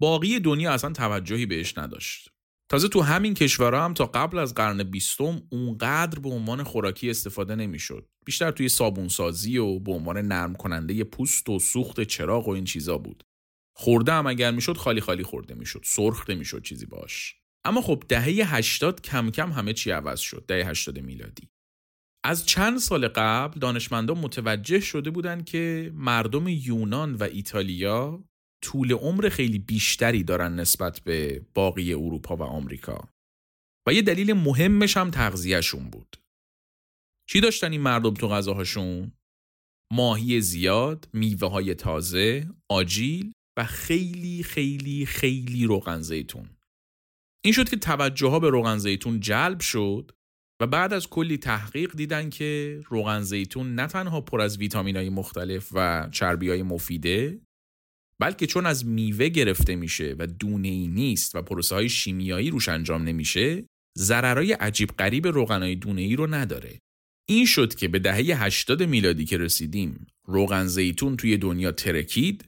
باقی 0.01 0.39
دنیا 0.39 0.73
اصلا 0.73 0.93
توجهی 0.93 1.45
بهش 1.45 1.77
نداشت. 1.77 2.34
تازه 2.69 2.87
تو 2.87 3.01
همین 3.01 3.33
کشورها 3.33 3.85
هم 3.85 3.93
تا 3.93 4.05
قبل 4.05 4.37
از 4.37 4.53
قرن 4.53 4.83
بیستم 4.83 5.41
اونقدر 5.51 6.19
به 6.19 6.29
عنوان 6.29 6.63
خوراکی 6.63 7.09
استفاده 7.09 7.55
نمی‌شد. 7.55 8.09
بیشتر 8.25 8.51
توی 8.51 8.69
صابونسازی 8.69 9.57
و 9.57 9.79
به 9.79 9.91
عنوان 9.91 10.17
نرم 10.17 10.55
کننده 10.55 11.03
پوست 11.03 11.49
و 11.49 11.59
سوخت 11.59 12.01
چراغ 12.01 12.47
و 12.47 12.51
این 12.51 12.63
چیزا 12.63 12.97
بود. 12.97 13.23
خورده 13.75 14.13
هم 14.13 14.27
اگر 14.27 14.51
می‌شد 14.51 14.77
خالی 14.77 15.01
خالی 15.01 15.23
خورده 15.23 15.55
می‌شد. 15.55 15.81
سرخ 15.85 16.29
نمی‌شد 16.29 16.63
چیزی 16.63 16.85
باش. 16.85 17.35
اما 17.63 17.81
خب 17.81 18.03
دهه 18.09 18.55
80 18.55 19.01
کم 19.01 19.29
کم 19.29 19.51
همه 19.51 19.73
چی 19.73 19.91
عوض 19.91 20.19
شد. 20.19 20.45
دهه 20.47 20.69
80 20.69 20.99
میلادی. 20.99 21.49
از 22.23 22.45
چند 22.45 22.77
سال 22.77 23.07
قبل 23.07 23.59
دانشمندان 23.59 24.17
متوجه 24.17 24.79
شده 24.79 25.09
بودند 25.09 25.45
که 25.45 25.91
مردم 25.93 26.47
یونان 26.47 27.15
و 27.15 27.23
ایتالیا 27.23 28.23
طول 28.65 28.93
عمر 28.93 29.29
خیلی 29.29 29.59
بیشتری 29.59 30.23
دارن 30.23 30.55
نسبت 30.55 30.99
به 30.99 31.45
باقی 31.53 31.93
اروپا 31.93 32.35
و 32.35 32.43
آمریکا. 32.43 33.09
و 33.87 33.93
یه 33.93 34.01
دلیل 34.01 34.33
مهمش 34.33 34.97
هم 34.97 35.11
تغذیهشون 35.11 35.89
بود. 35.89 36.17
چی 37.29 37.41
داشتن 37.41 37.71
این 37.71 37.81
مردم 37.81 38.13
تو 38.13 38.27
غذاهاشون؟ 38.27 39.11
ماهی 39.93 40.41
زیاد 40.41 41.09
میوه 41.13 41.49
های 41.49 41.75
تازه 41.75 42.49
آجیل 42.71 43.31
و 43.57 43.65
خیلی 43.65 44.43
خیلی 44.43 45.05
خیلی 45.05 45.65
روغن 45.65 46.01
زیتون. 46.01 46.49
این 47.45 47.53
شد 47.53 47.69
که 47.69 47.75
توجه 47.75 48.27
ها 48.27 48.39
به 48.39 48.49
روغن 48.49 48.77
زیتون 48.77 49.19
جلب 49.19 49.59
شد 49.59 50.11
و 50.61 50.67
بعد 50.67 50.93
از 50.93 51.07
کلی 51.07 51.37
تحقیق 51.37 51.95
دیدن 51.95 52.29
که 52.29 52.81
روغن 52.85 53.21
زیتون 53.21 53.75
نه 53.75 53.87
تنها 53.87 54.21
پر 54.21 54.41
از 54.41 54.57
ویتامین 54.57 54.95
های 54.95 55.09
مختلف 55.09 55.69
و 55.73 56.09
چربی 56.11 56.49
های 56.49 56.63
مفیده 56.63 57.41
بلکه 58.19 58.47
چون 58.47 58.65
از 58.65 58.85
میوه 58.85 59.29
گرفته 59.29 59.75
میشه 59.75 60.15
و 60.19 60.27
دونه 60.27 60.67
ای 60.67 60.87
نیست 60.87 61.35
و 61.35 61.41
پروسه 61.41 61.75
های 61.75 61.89
شیمیایی 61.89 62.49
روش 62.49 62.69
انجام 62.69 63.03
نمیشه 63.03 63.65
ضررهای 63.97 64.53
عجیب 64.53 64.89
غریب 64.89 65.27
روغنهای 65.27 65.75
دونه 65.75 66.01
ای 66.01 66.15
رو 66.15 66.27
نداره 66.27 66.79
این 67.27 67.45
شد 67.45 67.75
که 67.75 67.87
به 67.87 67.99
دهه 67.99 68.43
80 68.43 68.83
میلادی 68.83 69.25
که 69.25 69.37
رسیدیم 69.37 70.07
روغن 70.27 70.67
زیتون 70.67 71.17
توی 71.17 71.37
دنیا 71.37 71.71
ترکید 71.71 72.45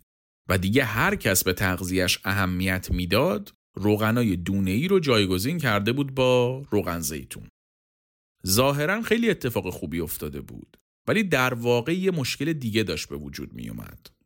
و 0.50 0.58
دیگه 0.58 0.84
هر 0.84 1.16
کس 1.16 1.44
به 1.44 1.54
تغذیهش 1.54 2.20
اهمیت 2.24 2.92
می‌داد 2.92 3.54
روغنای 3.76 4.36
دونه 4.36 4.72
ای 4.72 4.88
رو 4.88 5.00
جایگزین 5.00 5.58
کرده 5.58 5.94
بود 5.94 6.16
با 6.16 6.66
روغن 6.70 7.00
زیتون 7.00 7.48
ظاهرا 8.48 9.02
خیلی 9.02 9.30
اتفاق 9.30 9.70
خوبی 9.70 10.00
افتاده 10.00 10.42
بود 10.42 10.78
ولی 11.08 11.24
در 11.24 11.54
واقع 11.54 11.94
یه 11.94 12.12
مشکل 12.12 12.54
دیگه 12.54 12.84
داشت 12.84 13.10
به 13.10 13.18
وجود 13.18 13.54
می 13.54 13.70
اومد. 13.70 14.17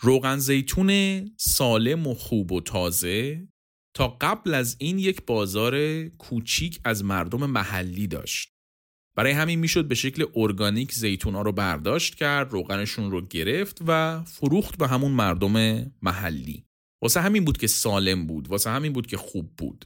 روغن 0.00 0.38
زیتون 0.38 1.20
سالم 1.38 2.06
و 2.06 2.14
خوب 2.14 2.52
و 2.52 2.60
تازه 2.60 3.48
تا 3.94 4.08
قبل 4.08 4.54
از 4.54 4.76
این 4.78 4.98
یک 4.98 5.26
بازار 5.26 6.04
کوچیک 6.08 6.80
از 6.84 7.04
مردم 7.04 7.50
محلی 7.50 8.06
داشت. 8.06 8.52
برای 9.16 9.32
همین 9.32 9.58
می‌شد 9.58 9.88
به 9.88 9.94
شکل 9.94 10.26
ارگانیک 10.34 10.92
زیتونا 10.92 11.42
رو 11.42 11.52
برداشت 11.52 12.14
کرد، 12.14 12.52
روغنشون 12.52 13.10
رو 13.10 13.26
گرفت 13.26 13.78
و 13.86 14.22
فروخت 14.24 14.78
به 14.78 14.88
همون 14.88 15.12
مردم 15.12 15.86
محلی. 16.02 16.64
واسه 17.02 17.20
همین 17.20 17.44
بود 17.44 17.58
که 17.58 17.66
سالم 17.66 18.26
بود، 18.26 18.48
واسه 18.48 18.70
همین 18.70 18.92
بود 18.92 19.06
که 19.06 19.16
خوب 19.16 19.56
بود. 19.56 19.84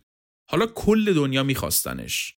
حالا 0.51 0.67
کل 0.67 1.15
دنیا 1.15 1.43
میخواستنش. 1.43 2.37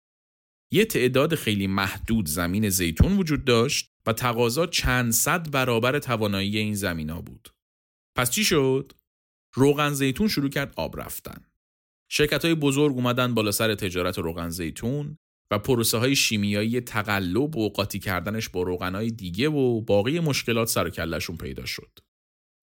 یه 0.72 0.86
تعداد 0.86 1.36
خیلی 1.36 1.68
محدود 1.68 2.28
زمین 2.28 2.70
زیتون 2.70 3.18
وجود 3.18 3.46
داشت 3.46 3.92
و 4.06 4.14
تقاضا 4.14 4.68
چند 4.68 5.12
صد 5.12 5.52
برابر 5.52 6.00
توانایی 6.00 6.58
این 6.58 6.76
زمین 6.76 7.10
ها 7.10 7.22
بود. 7.22 7.50
پس 8.18 8.32
چی 8.32 8.44
شد؟ 8.44 8.92
روغن 9.56 9.94
زیتون 9.94 10.28
شروع 10.28 10.50
کرد 10.50 10.74
آب 10.76 11.00
رفتن. 11.00 11.46
شرکت 12.12 12.46
های 12.46 12.56
بزرگ 12.56 12.96
اومدن 12.96 13.34
بالا 13.34 13.52
سر 13.52 13.76
تجارت 13.76 14.20
روغن 14.20 14.50
زیتون 14.50 15.18
و 15.52 15.60
پروسه 15.60 15.98
های 15.98 16.16
شیمیایی 16.16 16.82
تقلب 16.82 17.56
و 17.56 17.70
قاطی 17.70 18.00
کردنش 18.00 18.50
با 18.50 18.64
روغن 18.64 18.96
های 18.96 19.12
دیگه 19.12 19.50
و 19.50 19.82
باقی 19.82 20.20
مشکلات 20.20 20.68
سر 20.68 20.90
کلشون 20.90 21.38
پیدا 21.38 21.66
شد. 21.66 22.00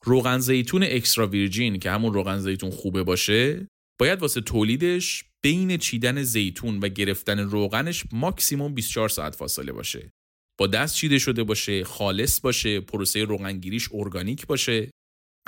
روغن 0.04 0.38
زیتون 0.38 0.82
اکسترا 0.82 1.26
ویرجین 1.26 1.78
که 1.78 1.90
همون 1.90 2.14
روغن 2.14 2.38
زیتون 2.38 2.70
خوبه 2.70 3.02
باشه 3.02 3.68
باید 4.00 4.22
واسه 4.22 4.40
تولیدش 4.40 5.24
بین 5.42 5.76
چیدن 5.76 6.22
زیتون 6.22 6.78
و 6.78 6.88
گرفتن 6.88 7.38
روغنش 7.38 8.04
ماکسیموم 8.12 8.74
24 8.74 9.08
ساعت 9.08 9.34
فاصله 9.34 9.72
باشه. 9.72 10.12
با 10.58 10.66
دست 10.66 10.94
چیده 10.94 11.18
شده 11.18 11.44
باشه، 11.44 11.84
خالص 11.84 12.40
باشه، 12.40 12.80
پروسه 12.80 13.24
روغنگیریش 13.24 13.88
ارگانیک 13.92 14.46
باشه 14.46 14.90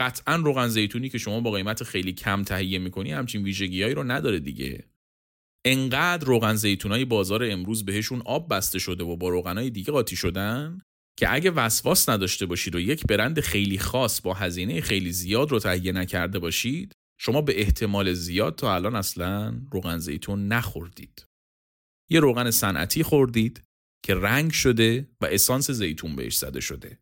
قطعا 0.00 0.36
روغن 0.36 0.68
زیتونی 0.68 1.08
که 1.08 1.18
شما 1.18 1.40
با 1.40 1.50
قیمت 1.50 1.84
خیلی 1.84 2.12
کم 2.12 2.42
تهیه 2.42 2.78
می‌کنی 2.78 3.12
همچین 3.12 3.42
ویژگیهایی 3.42 3.94
رو 3.94 4.04
نداره 4.04 4.38
دیگه. 4.38 4.84
انقدر 5.64 6.26
روغن 6.26 6.54
زیتونای 6.54 7.04
بازار 7.04 7.44
امروز 7.44 7.84
بهشون 7.84 8.22
آب 8.24 8.54
بسته 8.54 8.78
شده 8.78 9.04
و 9.04 9.16
با 9.16 9.28
روغنای 9.28 9.70
دیگه 9.70 9.92
قاطی 9.92 10.16
شدن 10.16 10.80
که 11.18 11.34
اگه 11.34 11.50
وسواس 11.50 12.08
نداشته 12.08 12.46
باشید 12.46 12.74
و 12.74 12.80
یک 12.80 13.06
برند 13.06 13.40
خیلی 13.40 13.78
خاص 13.78 14.20
با 14.20 14.34
هزینه 14.34 14.80
خیلی 14.80 15.12
زیاد 15.12 15.50
رو 15.50 15.58
تهیه 15.58 15.92
نکرده 15.92 16.38
باشید 16.38 16.92
شما 17.20 17.42
به 17.42 17.60
احتمال 17.60 18.12
زیاد 18.12 18.54
تا 18.54 18.74
الان 18.74 18.94
اصلا 18.96 19.60
روغن 19.72 19.98
زیتون 19.98 20.48
نخوردید. 20.48 21.24
یه 22.10 22.20
روغن 22.20 22.50
صنعتی 22.50 23.02
خوردید 23.02 23.62
که 24.04 24.14
رنگ 24.14 24.50
شده 24.50 25.10
و 25.20 25.26
اسانس 25.26 25.70
زیتون 25.70 26.16
بهش 26.16 26.36
زده 26.36 26.60
شده. 26.60 26.98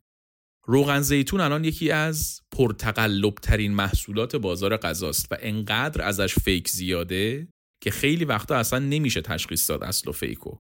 روغن 0.71 1.01
زیتون 1.01 1.41
الان 1.41 1.63
یکی 1.63 1.91
از 1.91 2.41
پرتقلبترین 2.51 3.73
محصولات 3.73 4.35
بازار 4.35 4.77
غذاست 4.77 5.27
و 5.31 5.37
انقدر 5.39 6.01
ازش 6.01 6.35
فیک 6.35 6.69
زیاده 6.69 7.47
که 7.83 7.91
خیلی 7.91 8.25
وقتا 8.25 8.55
اصلا 8.55 8.79
نمیشه 8.79 9.21
تشخیص 9.21 9.69
داد 9.69 9.83
اصل 9.83 10.09
و 10.09 10.11
فیکو. 10.11 10.57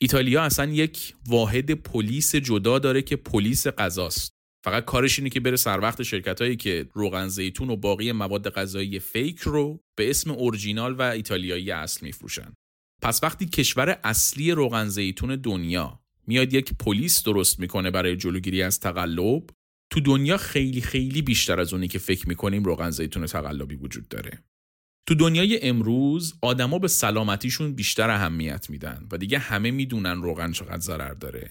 ایتالیا 0.00 0.42
اصلا 0.42 0.72
یک 0.72 1.14
واحد 1.26 1.70
پلیس 1.70 2.36
جدا 2.36 2.78
داره 2.78 3.02
که 3.02 3.16
پلیس 3.16 3.66
غذاست. 3.66 4.32
فقط 4.64 4.84
کارش 4.84 5.18
اینه 5.18 5.30
که 5.30 5.40
بره 5.40 5.56
سر 5.56 5.80
وقت 5.80 6.02
شرکت 6.02 6.40
هایی 6.40 6.56
که 6.56 6.88
روغن 6.92 7.28
زیتون 7.28 7.70
و 7.70 7.76
باقی 7.76 8.12
مواد 8.12 8.50
غذایی 8.50 8.98
فیک 8.98 9.38
رو 9.38 9.80
به 9.98 10.10
اسم 10.10 10.30
اورجینال 10.30 10.94
و 10.94 11.02
ایتالیایی 11.02 11.70
اصل 11.70 12.06
میفروشن. 12.06 12.52
پس 13.02 13.22
وقتی 13.22 13.46
کشور 13.46 14.00
اصلی 14.04 14.52
روغن 14.52 14.88
زیتون 14.88 15.36
دنیا 15.36 16.00
میاد 16.28 16.52
یک 16.52 16.72
پلیس 16.80 17.22
درست 17.22 17.60
می‌کنه 17.60 17.90
برای 17.90 18.16
جلوگیری 18.16 18.62
از 18.62 18.80
تقلب. 18.80 19.42
تو 19.92 20.00
دنیا 20.00 20.36
خیلی 20.36 20.80
خیلی 20.80 21.22
بیشتر 21.22 21.60
از 21.60 21.72
اونی 21.72 21.88
که 21.88 21.98
فکر 21.98 22.28
می‌کنیم 22.28 22.64
روغن 22.64 22.90
زیتون 22.90 23.26
تقلبی 23.26 23.74
وجود 23.74 24.08
داره. 24.08 24.44
تو 25.08 25.14
دنیای 25.14 25.62
امروز 25.62 26.34
آدما 26.42 26.78
به 26.78 26.88
سلامتیشون 26.88 27.74
بیشتر 27.74 28.10
اهمیت 28.10 28.70
میدن 28.70 29.06
و 29.12 29.18
دیگه 29.18 29.38
همه 29.38 29.70
می‌دونن 29.70 30.22
روغن 30.22 30.52
چقدر 30.52 30.80
ضرر 30.80 31.14
داره. 31.14 31.50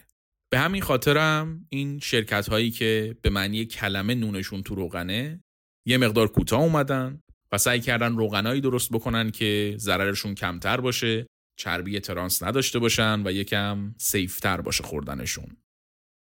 به 0.52 0.60
همین 0.60 0.82
خاطرم 0.82 1.66
این 1.70 2.00
شرکت 2.00 2.50
هایی 2.50 2.72
که 2.72 3.18
به 3.22 3.30
معنی 3.30 3.66
کلمه 3.66 4.16
نونشون 4.16 4.64
تو 4.64 4.76
روغنه 4.76 5.44
یه 5.88 5.98
مقدار 5.98 6.28
کوتاه 6.28 6.62
اومدن 6.62 7.22
و 7.52 7.58
سعی 7.58 7.80
کردن 7.80 8.16
روغنایی 8.16 8.62
درست 8.62 8.92
بکنن 8.92 9.32
که 9.32 9.76
ضررشون 9.78 10.36
کمتر 10.36 10.82
باشه. 10.82 11.28
چربی 11.58 12.00
ترانس 12.00 12.44
نداشته 12.44 12.80
باشن 12.80 13.22
و 13.28 13.32
یکم 13.32 13.96
سیفتر 13.98 14.62
باشه 14.62 14.84
خوردنشون. 14.84 15.58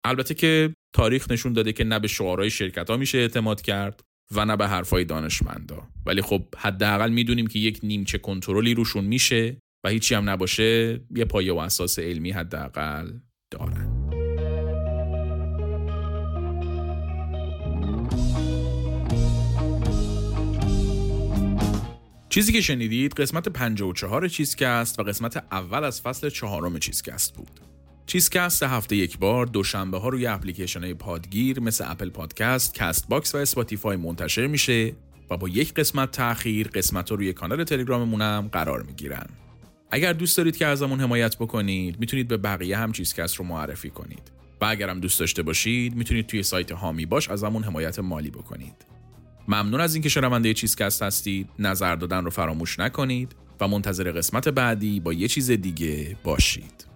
البته 0.05 0.35
که 0.35 0.75
تاریخ 0.95 1.31
نشون 1.31 1.53
داده 1.53 1.73
که 1.73 1.85
نه 1.85 1.99
به 1.99 2.09
شعارهای 2.09 2.51
شرکت 2.51 2.91
ها 2.91 2.97
میشه 2.97 3.19
اعتماد 3.19 3.63
کرد 3.63 4.01
و 4.31 4.45
نه 4.45 4.57
به 4.57 4.69
حرفای 4.69 5.05
دانشمندا. 5.05 5.89
ولی 6.07 6.23
خب 6.23 6.43
حداقل 6.57 7.11
می‌دونیم 7.11 7.47
که 7.47 7.59
یک 7.59 7.81
نیمچه 7.83 8.19
کنترلی 8.19 8.75
روشون 8.75 9.05
میشه 9.05 9.57
و 9.85 9.89
هیچی 9.89 10.15
هم 10.15 10.31
نباشه 10.31 11.01
یه 11.17 11.25
پایه 11.25 11.53
و 11.53 11.59
اساس 11.59 11.99
علمی 11.99 12.31
حداقل 12.31 13.13
دارن. 13.51 14.04
چیزی 22.35 22.53
که 22.53 22.61
شنیدید 22.61 23.13
قسمت 23.13 23.49
54 23.49 24.29
چیزکست 24.29 25.01
و 25.01 25.03
قسمت 25.03 25.37
اول 25.37 25.85
از 25.85 26.01
فصل 26.01 26.31
چهارم 26.31 26.79
چیزکست 26.79 27.35
بود. 27.35 27.61
چیزکست 28.07 28.63
هفته 28.63 28.97
یک 28.97 29.19
بار 29.19 29.47
دوشنبه 29.47 29.99
ها 29.99 30.09
روی 30.09 30.27
اپلیکیشن 30.27 30.83
های 30.83 30.95
پادگیر 30.95 31.61
مثل 31.61 31.85
Apple 31.89 32.11
Podcast، 32.11 32.75
Castbox 32.75 33.35
و 33.35 33.39
Spotify 33.39 33.97
منتشر 33.97 34.47
میشه 34.47 34.93
و 35.31 35.37
با 35.37 35.49
یک 35.49 35.75
قسمت 35.75 36.11
تاخیر 36.11 36.69
قسمت 36.69 37.11
ها 37.11 37.17
روی 37.17 37.33
کانال 37.33 37.65
تلگراممونم 37.65 38.49
قرار 38.53 38.83
می‌گیرن. 38.83 39.27
اگر 39.91 40.13
دوست 40.13 40.37
دارید 40.37 40.57
که 40.57 40.67
ازمون 40.67 41.01
حمایت 41.01 41.37
بکنید 41.37 42.01
می‌تونید 42.01 42.29
به 42.29 42.37
بقیه 42.37 42.79
هم 42.79 42.93
چیزکست 42.93 43.37
رو 43.37 43.45
معرفی 43.45 43.91
کنید. 43.91 44.33
و 44.61 44.65
اگرم 44.65 45.01
دوست 45.01 45.21
داشته 45.21 45.43
باشید 45.43 45.95
می‌تونید 45.95 46.27
توی 46.27 46.43
سایت 46.43 46.73
حامی 46.73 47.07
باش 47.07 47.29
ازمون 47.29 47.65
حمایت 47.65 47.99
مالی 47.99 48.31
بکنید. 48.31 48.95
ممنون 49.49 49.81
از 49.81 49.95
اینکه 49.95 50.09
شنونده 50.09 50.55
چیزکست 50.55 51.03
هستید. 51.03 51.49
نظر 51.59 51.97
دادن 51.97 52.25
رو 52.25 52.31
فراموش 52.31 52.79
نکنید 52.79 53.35
و 53.61 53.69
منتظر 53.69 54.13
قسمت 54.13 54.49
بعدی 54.49 55.01
با 55.01 55.13
یه 55.13 55.29
چیز 55.29 55.51
دیگه 55.51 56.17
باشید. 56.25 56.94